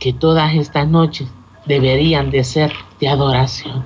que 0.00 0.12
todas 0.12 0.54
estas 0.54 0.88
noches 0.88 1.28
deberían 1.66 2.30
de 2.30 2.42
ser 2.44 2.72
de 3.00 3.08
adoración. 3.08 3.84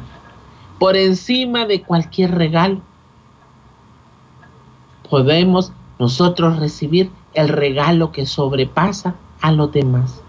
Por 0.78 0.96
encima 0.96 1.66
de 1.66 1.82
cualquier 1.82 2.34
regalo, 2.34 2.80
podemos 5.10 5.72
nosotros 5.98 6.58
recibir 6.58 7.10
el 7.34 7.48
regalo 7.48 8.12
que 8.12 8.26
sobrepasa 8.26 9.14
a 9.40 9.52
los 9.52 9.72
demás. 9.72 10.22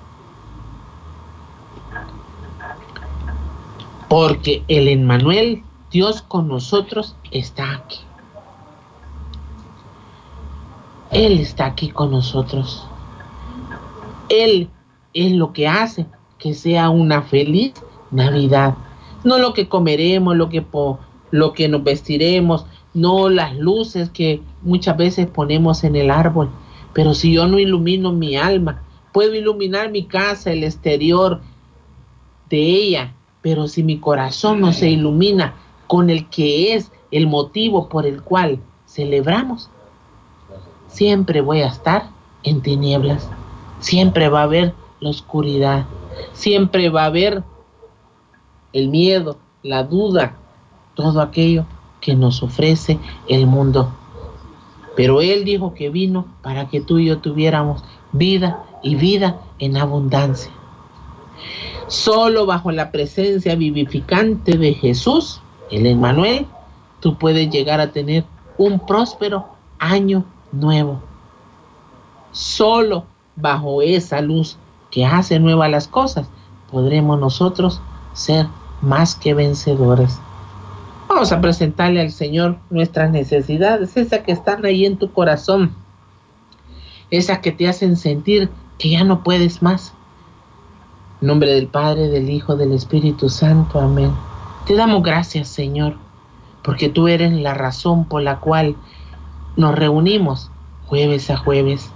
Porque 4.07 4.63
el 4.67 4.87
Emmanuel, 4.87 5.63
Dios 5.91 6.21
con 6.21 6.47
nosotros, 6.47 7.15
está 7.31 7.73
aquí. 7.73 8.06
Él 11.11 11.39
está 11.39 11.65
aquí 11.65 11.89
con 11.89 12.11
nosotros. 12.11 12.87
Él 14.29 14.69
es 15.13 15.31
lo 15.31 15.53
que 15.53 15.67
hace 15.67 16.05
que 16.37 16.53
sea 16.53 16.89
una 16.89 17.21
feliz 17.21 17.73
Navidad. 18.11 18.75
No 19.23 19.37
lo 19.37 19.53
que 19.53 19.67
comeremos, 19.67 20.35
lo 20.35 20.49
que, 20.49 20.65
lo 21.31 21.53
que 21.53 21.67
nos 21.67 21.83
vestiremos, 21.83 22.65
no 22.93 23.29
las 23.29 23.55
luces 23.55 24.09
que 24.09 24.41
muchas 24.61 24.97
veces 24.97 25.27
ponemos 25.27 25.83
en 25.83 25.95
el 25.95 26.11
árbol. 26.11 26.49
Pero 26.93 27.13
si 27.13 27.33
yo 27.33 27.47
no 27.47 27.59
ilumino 27.59 28.11
mi 28.11 28.35
alma, 28.35 28.83
puedo 29.11 29.33
iluminar 29.35 29.91
mi 29.91 30.05
casa, 30.05 30.51
el 30.51 30.63
exterior 30.63 31.41
de 32.49 32.57
ella, 32.57 33.13
pero 33.41 33.67
si 33.67 33.83
mi 33.83 33.99
corazón 33.99 34.61
no 34.61 34.73
se 34.73 34.89
ilumina 34.89 35.55
con 35.87 36.09
el 36.09 36.29
que 36.29 36.73
es 36.73 36.91
el 37.11 37.27
motivo 37.27 37.89
por 37.89 38.05
el 38.05 38.21
cual 38.21 38.59
celebramos, 38.87 39.69
siempre 40.97 41.41
voy 41.41 41.61
a 41.61 41.67
estar 41.67 42.09
en 42.43 42.61
tinieblas 42.61 43.29
siempre 43.79 44.29
va 44.29 44.41
a 44.41 44.43
haber 44.43 44.73
la 44.99 45.09
oscuridad, 45.09 45.85
siempre 46.33 46.89
va 46.89 47.03
a 47.03 47.07
haber 47.07 47.43
el 48.73 48.89
miedo, 48.89 49.37
la 49.63 49.83
duda, 49.83 50.35
todo 50.95 51.21
aquello 51.21 51.65
que 52.01 52.15
nos 52.15 52.41
ofrece 52.41 52.99
el 53.27 53.47
mundo. 53.47 53.93
Pero 54.95 55.21
Él 55.21 55.45
dijo 55.45 55.73
que 55.73 55.89
vino 55.89 56.25
para 56.41 56.67
que 56.67 56.81
tú 56.81 56.97
y 56.97 57.05
yo 57.05 57.19
tuviéramos 57.19 57.83
vida 58.11 58.63
y 58.81 58.95
vida 58.95 59.39
en 59.59 59.77
abundancia. 59.77 60.51
Solo 61.87 62.45
bajo 62.45 62.71
la 62.71 62.91
presencia 62.91 63.55
vivificante 63.55 64.57
de 64.57 64.73
Jesús, 64.73 65.39
el 65.69 65.85
Emmanuel, 65.85 66.47
tú 66.99 67.15
puedes 67.17 67.49
llegar 67.49 67.79
a 67.79 67.91
tener 67.91 68.25
un 68.57 68.79
próspero 68.79 69.45
año 69.77 70.25
nuevo. 70.59 71.01
Solo 72.31 73.05
bajo 73.35 73.81
esa 73.81 74.21
luz 74.21 74.57
que 74.91 75.05
hace 75.05 75.39
nuevas 75.39 75.69
las 75.69 75.87
cosas, 75.87 76.29
podremos 76.71 77.19
nosotros 77.19 77.81
ser 78.13 78.47
más 78.81 79.15
que 79.15 79.33
vencedores. 79.33 80.19
Vamos 81.07 81.31
a 81.31 81.41
presentarle 81.41 82.01
al 82.01 82.11
Señor 82.11 82.57
nuestras 82.69 83.11
necesidades, 83.11 83.95
esas 83.95 84.21
que 84.21 84.31
están 84.31 84.65
ahí 84.65 84.85
en 84.85 84.97
tu 84.97 85.11
corazón, 85.11 85.73
esas 87.09 87.39
que 87.39 87.51
te 87.51 87.67
hacen 87.67 87.95
sentir 87.95 88.49
que 88.77 88.89
ya 88.89 89.03
no 89.03 89.23
puedes 89.23 89.61
más. 89.61 89.93
Nombre 91.21 91.51
del 91.53 91.67
Padre, 91.67 92.09
del 92.09 92.29
Hijo, 92.29 92.55
del 92.55 92.73
Espíritu 92.73 93.29
Santo. 93.29 93.79
Amén. 93.79 94.11
Te 94.65 94.75
damos 94.75 95.01
gracias, 95.01 95.47
Señor, 95.47 95.95
porque 96.61 96.89
tú 96.89 97.07
eres 97.07 97.31
la 97.31 97.53
razón 97.53 98.05
por 98.05 98.21
la 98.21 98.39
cual 98.39 98.75
nos 99.57 99.75
reunimos 99.75 100.49
jueves 100.85 101.29
a 101.29 101.37
jueves. 101.37 101.91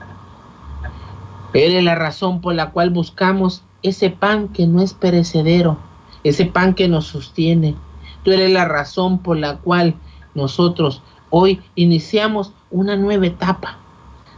Eres 1.53 1.83
la 1.83 1.95
razón 1.95 2.41
por 2.41 2.55
la 2.55 2.71
cual 2.71 2.89
buscamos 2.89 3.63
ese 3.83 4.09
pan 4.09 4.49
que 4.49 4.67
no 4.67 4.81
es 4.81 4.93
perecedero, 4.93 5.77
ese 6.23 6.45
pan 6.45 6.73
que 6.73 6.87
nos 6.87 7.07
sostiene. 7.07 7.75
Tú 8.23 8.31
eres 8.31 8.51
la 8.51 8.65
razón 8.65 9.19
por 9.19 9.37
la 9.37 9.57
cual 9.57 9.95
nosotros 10.35 11.01
hoy 11.29 11.61
iniciamos 11.75 12.51
una 12.69 12.95
nueva 12.95 13.27
etapa. 13.27 13.77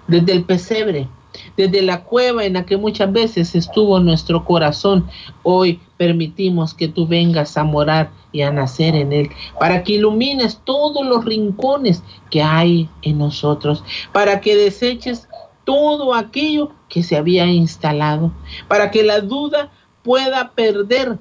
Desde 0.07 0.33
el 0.33 0.43
pesebre, 0.43 1.07
desde 1.55 1.81
la 1.81 2.03
cueva 2.03 2.43
en 2.45 2.53
la 2.53 2.65
que 2.65 2.77
muchas 2.77 3.11
veces 3.11 3.55
estuvo 3.55 3.99
nuestro 3.99 4.43
corazón, 4.43 5.07
hoy 5.43 5.79
permitimos 5.97 6.73
que 6.73 6.89
tú 6.89 7.07
vengas 7.07 7.57
a 7.57 7.63
morar 7.63 8.11
y 8.33 8.41
a 8.41 8.51
nacer 8.51 8.95
en 8.95 9.13
él, 9.13 9.29
para 9.57 9.83
que 9.83 9.93
ilumines 9.93 10.59
todos 10.65 11.05
los 11.05 11.23
rincones 11.23 12.03
que 12.29 12.43
hay 12.43 12.89
en 13.03 13.19
nosotros, 13.19 13.85
para 14.11 14.41
que 14.41 14.57
deseches 14.57 15.29
todo 15.63 16.13
aquello 16.13 16.71
que 16.89 17.03
se 17.03 17.15
había 17.15 17.45
instalado, 17.45 18.33
para 18.67 18.91
que 18.91 19.03
la 19.03 19.21
duda 19.21 19.71
pueda 20.03 20.51
perder 20.51 21.17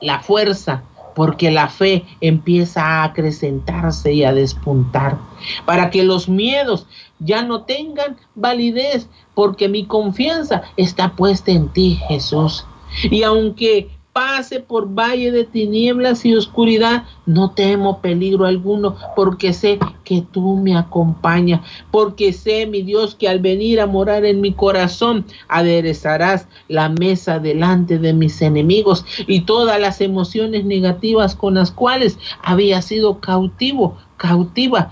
la 0.00 0.20
fuerza, 0.20 0.82
porque 1.14 1.50
la 1.50 1.68
fe 1.68 2.04
empieza 2.20 2.82
a 2.82 3.04
acrecentarse 3.04 4.12
y 4.12 4.24
a 4.24 4.32
despuntar, 4.32 5.18
para 5.66 5.90
que 5.90 6.02
los 6.02 6.28
miedos 6.28 6.86
ya 7.18 7.42
no 7.42 7.64
tengan 7.64 8.16
validez, 8.34 9.08
porque 9.34 9.68
mi 9.68 9.84
confianza 9.84 10.62
está 10.76 11.14
puesta 11.14 11.52
en 11.52 11.68
ti, 11.68 12.00
Jesús. 12.08 12.66
Y 13.04 13.22
aunque 13.22 13.90
pase 14.20 14.60
por 14.60 14.86
valle 14.86 15.32
de 15.32 15.44
tinieblas 15.44 16.26
y 16.26 16.34
oscuridad, 16.34 17.04
no 17.24 17.52
temo 17.52 18.02
peligro 18.02 18.44
alguno, 18.44 18.94
porque 19.16 19.54
sé 19.54 19.78
que 20.04 20.20
tú 20.20 20.56
me 20.56 20.76
acompañas, 20.76 21.62
porque 21.90 22.34
sé, 22.34 22.66
mi 22.66 22.82
Dios, 22.82 23.14
que 23.14 23.30
al 23.30 23.38
venir 23.38 23.80
a 23.80 23.86
morar 23.86 24.26
en 24.26 24.42
mi 24.42 24.52
corazón, 24.52 25.24
aderezarás 25.48 26.46
la 26.68 26.90
mesa 26.90 27.38
delante 27.38 27.98
de 27.98 28.12
mis 28.12 28.42
enemigos 28.42 29.06
y 29.26 29.40
todas 29.46 29.80
las 29.80 30.02
emociones 30.02 30.66
negativas 30.66 31.34
con 31.34 31.54
las 31.54 31.70
cuales 31.70 32.18
había 32.42 32.82
sido 32.82 33.20
cautivo, 33.20 33.96
cautiva, 34.18 34.90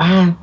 va 0.00 0.34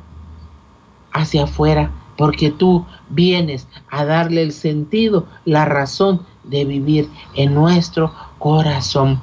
hacia 1.10 1.42
afuera, 1.42 1.90
porque 2.16 2.52
tú 2.52 2.86
vienes 3.08 3.66
a 3.90 4.04
darle 4.04 4.42
el 4.42 4.52
sentido, 4.52 5.26
la 5.44 5.64
razón 5.64 6.20
de 6.44 6.64
vivir 6.64 7.08
en 7.34 7.54
nuestro 7.54 8.12
corazón. 8.38 9.20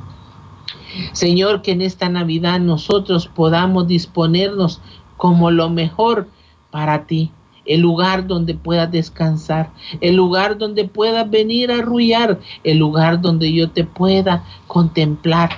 Señor, 1.14 1.62
que 1.62 1.72
en 1.72 1.82
esta 1.82 2.10
Navidad 2.10 2.60
nosotros 2.60 3.28
podamos 3.28 3.88
disponernos 3.88 4.82
como 5.18 5.52
lo 5.52 5.70
mejor 5.70 6.28
para 6.72 7.06
ti, 7.06 7.32
el 7.66 7.82
lugar 7.82 8.28
donde 8.28 8.56
puedas 8.56 8.92
descansar, 8.92 9.72
el 10.02 10.16
lugar 10.16 10.58
donde 10.58 10.86
puedas 10.86 11.30
venir 11.30 11.72
a 11.72 11.80
arrullar, 11.80 12.40
el 12.64 12.78
lugar 12.78 13.22
donde 13.22 13.54
yo 13.54 13.70
te 13.70 13.84
pueda 13.84 14.44
contemplar, 14.68 15.52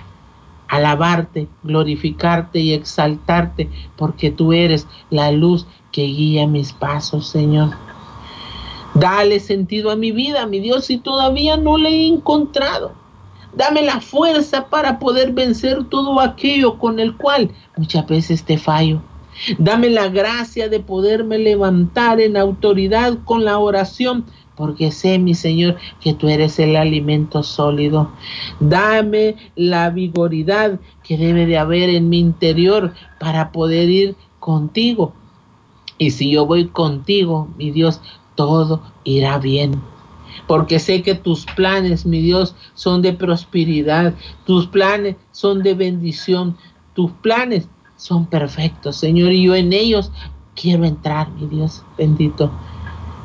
alabarte, 0.68 1.48
glorificarte 1.64 2.60
y 2.60 2.74
exaltarte, 2.74 3.70
porque 3.96 4.32
tú 4.32 4.54
eres 4.54 4.88
la 5.10 5.32
luz 5.32 5.66
que 5.92 6.04
guía 6.04 6.46
mis 6.48 6.74
pasos, 6.74 7.28
Señor. 7.28 7.70
Dale 9.04 9.42
sentido 9.42 9.92
a 9.92 9.98
mi 9.98 10.14
vida, 10.14 10.46
mi 10.46 10.62
Dios, 10.62 10.86
si 10.86 10.98
todavía 10.98 11.58
no 11.58 11.78
le 11.78 11.90
he 11.90 12.08
encontrado. 12.08 12.94
Dame 13.54 13.82
la 13.82 14.00
fuerza 14.00 14.70
para 14.70 14.98
poder 14.98 15.34
vencer 15.34 15.84
todo 15.90 16.22
aquello 16.22 16.78
con 16.78 17.02
el 17.02 17.18
cual 17.18 17.52
muchas 17.76 18.08
veces 18.08 18.46
te 18.46 18.58
fallo. 18.58 19.02
Dame 19.58 19.90
la 19.90 20.08
gracia 20.08 20.70
de 20.70 20.80
poderme 20.80 21.38
levantar 21.38 22.22
en 22.22 22.38
autoridad 22.38 23.18
con 23.26 23.44
la 23.44 23.58
oración, 23.58 24.24
porque 24.56 24.90
sé, 24.90 25.20
mi 25.20 25.36
Señor, 25.36 25.76
que 26.00 26.14
tú 26.14 26.30
eres 26.30 26.58
el 26.60 26.78
alimento 26.78 27.44
sólido. 27.44 28.10
Dame 28.62 29.36
la 29.58 29.90
vigoridad 29.90 30.80
que 31.04 31.18
debe 31.18 31.46
de 31.46 31.58
haber 31.58 31.90
en 31.90 32.08
mi 32.08 32.20
interior 32.20 32.94
para 33.20 33.52
poder 33.52 33.90
ir 33.90 34.16
contigo. 34.40 35.12
Y 35.98 36.12
si 36.12 36.32
yo 36.32 36.46
voy 36.46 36.68
contigo, 36.68 37.50
mi 37.58 37.70
Dios, 37.72 38.02
todo 38.36 38.82
irá 39.04 39.38
bien. 39.38 39.82
Porque 40.48 40.80
sé 40.80 41.04
que 41.04 41.16
tus 41.16 41.46
planes, 41.46 42.06
mi 42.06 42.22
Dios, 42.22 42.56
son 42.74 43.02
de 43.02 43.14
prosperidad, 43.14 44.14
tus 44.46 44.68
planes 44.68 45.16
son 45.32 45.64
de 45.64 45.74
bendición, 45.74 46.58
tus 46.94 47.12
planes 47.12 47.68
son 47.96 48.26
perfectos, 48.26 48.98
Señor, 48.98 49.32
y 49.32 49.44
yo 49.44 49.56
en 49.56 49.72
ellos 49.72 50.12
quiero 50.56 50.86
entrar, 50.86 51.30
mi 51.32 51.48
Dios 51.48 51.84
bendito. 51.98 52.52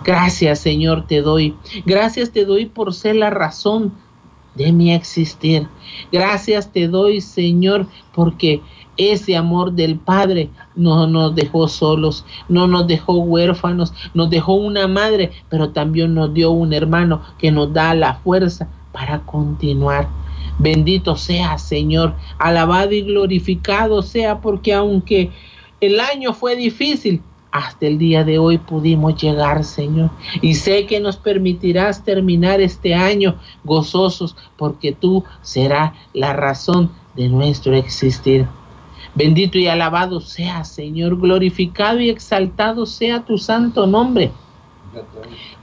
Gracias, 0.04 0.60
Señor, 0.60 1.06
te 1.06 1.20
doy. 1.20 1.56
Gracias 1.84 2.30
te 2.30 2.44
doy 2.44 2.66
por 2.66 2.94
ser 2.94 3.16
la 3.16 3.30
razón 3.30 3.92
de 4.54 4.72
mi 4.72 4.92
existir. 4.92 5.68
Gracias 6.12 6.72
te 6.72 6.88
doy, 6.88 7.20
Señor, 7.20 7.86
porque 8.14 8.62
ese 8.98 9.36
amor 9.36 9.72
del 9.72 9.96
Padre 9.96 10.50
no 10.76 11.06
nos 11.06 11.34
dejó 11.34 11.68
solos, 11.68 12.26
no 12.48 12.66
nos 12.66 12.86
dejó 12.86 13.14
huérfanos, 13.14 13.94
nos 14.12 14.28
dejó 14.28 14.54
una 14.54 14.86
madre, 14.86 15.30
pero 15.48 15.70
también 15.70 16.14
nos 16.14 16.34
dio 16.34 16.50
un 16.50 16.74
hermano 16.74 17.22
que 17.38 17.50
nos 17.50 17.72
da 17.72 17.94
la 17.94 18.14
fuerza 18.14 18.68
para 18.92 19.20
continuar. 19.20 20.08
Bendito 20.58 21.16
sea, 21.16 21.56
Señor, 21.56 22.14
alabado 22.38 22.92
y 22.92 23.02
glorificado 23.02 24.02
sea, 24.02 24.40
porque 24.40 24.74
aunque 24.74 25.30
el 25.80 26.00
año 26.00 26.34
fue 26.34 26.56
difícil, 26.56 27.22
hasta 27.50 27.86
el 27.86 27.98
día 27.98 28.24
de 28.24 28.38
hoy 28.38 28.58
pudimos 28.58 29.20
llegar, 29.20 29.64
Señor. 29.64 30.10
Y 30.42 30.54
sé 30.54 30.86
que 30.86 31.00
nos 31.00 31.16
permitirás 31.16 32.04
terminar 32.04 32.60
este 32.60 32.94
año 32.94 33.36
gozosos, 33.64 34.36
porque 34.56 34.92
tú 34.92 35.24
serás 35.42 35.92
la 36.12 36.32
razón 36.32 36.90
de 37.16 37.28
nuestro 37.28 37.74
existir. 37.74 38.46
Bendito 39.18 39.58
y 39.58 39.66
alabado 39.66 40.20
sea, 40.20 40.62
Señor, 40.62 41.18
glorificado 41.18 41.98
y 41.98 42.08
exaltado 42.08 42.86
sea 42.86 43.24
tu 43.24 43.36
santo 43.36 43.84
nombre, 43.84 44.30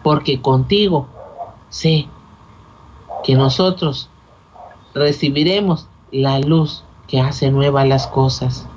porque 0.04 0.42
contigo 0.42 1.08
sé 1.70 2.06
que 3.24 3.36
nosotros 3.36 4.10
recibiremos 4.94 5.88
la 6.12 6.38
luz 6.40 6.84
que 7.08 7.22
hace 7.22 7.50
nuevas 7.50 7.88
las 7.88 8.08
cosas. 8.08 8.68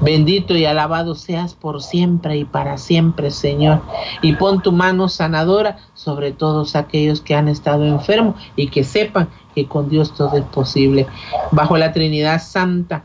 Bendito 0.00 0.54
y 0.56 0.64
alabado 0.64 1.16
seas 1.16 1.54
por 1.54 1.82
siempre 1.82 2.36
y 2.36 2.44
para 2.44 2.78
siempre, 2.78 3.32
Señor. 3.32 3.82
Y 4.22 4.34
pon 4.34 4.62
tu 4.62 4.70
mano 4.70 5.08
sanadora 5.08 5.78
sobre 5.94 6.30
todos 6.30 6.76
aquellos 6.76 7.20
que 7.20 7.34
han 7.34 7.48
estado 7.48 7.84
enfermos 7.84 8.36
y 8.54 8.68
que 8.68 8.84
sepan 8.84 9.28
que 9.56 9.66
con 9.66 9.88
Dios 9.88 10.14
todo 10.14 10.36
es 10.36 10.44
posible. 10.44 11.08
Bajo 11.50 11.76
la 11.76 11.92
Trinidad 11.92 12.40
Santa, 12.40 13.02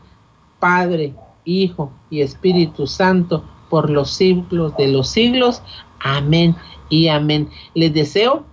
Padre, 0.60 1.14
Hijo 1.44 1.90
y 2.10 2.20
Espíritu 2.20 2.86
Santo, 2.86 3.44
por 3.68 3.90
los 3.90 4.10
siglos 4.10 4.76
de 4.76 4.88
los 4.88 5.08
siglos. 5.08 5.62
Amén 5.98 6.54
y 6.88 7.08
amén. 7.08 7.48
Les 7.74 7.92
deseo 7.92 8.44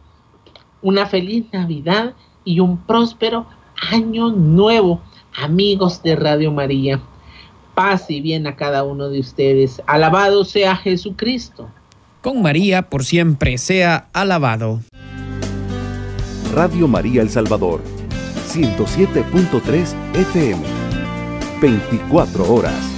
una 0.81 1.05
feliz 1.05 1.45
Navidad 1.51 2.13
y 2.43 2.59
un 2.59 2.77
próspero 2.77 3.45
año 3.91 4.29
nuevo, 4.29 5.01
amigos 5.35 6.01
de 6.01 6.15
Radio 6.15 6.51
María. 6.51 7.01
Paz 7.75 8.09
y 8.09 8.21
bien 8.21 8.47
a 8.47 8.55
cada 8.55 8.83
uno 8.83 9.09
de 9.09 9.19
ustedes. 9.19 9.81
Alabado 9.85 10.45
sea 10.45 10.75
Jesucristo. 10.75 11.69
Con 12.21 12.41
María 12.41 12.89
por 12.89 13.03
siempre 13.03 13.57
sea 13.57 14.09
alabado. 14.13 14.81
Radio 16.53 16.87
María 16.87 17.21
El 17.21 17.29
Salvador, 17.29 17.81
107.3 18.47 19.93
FM, 20.15 20.76
24 21.59 22.43
horas. 22.53 22.96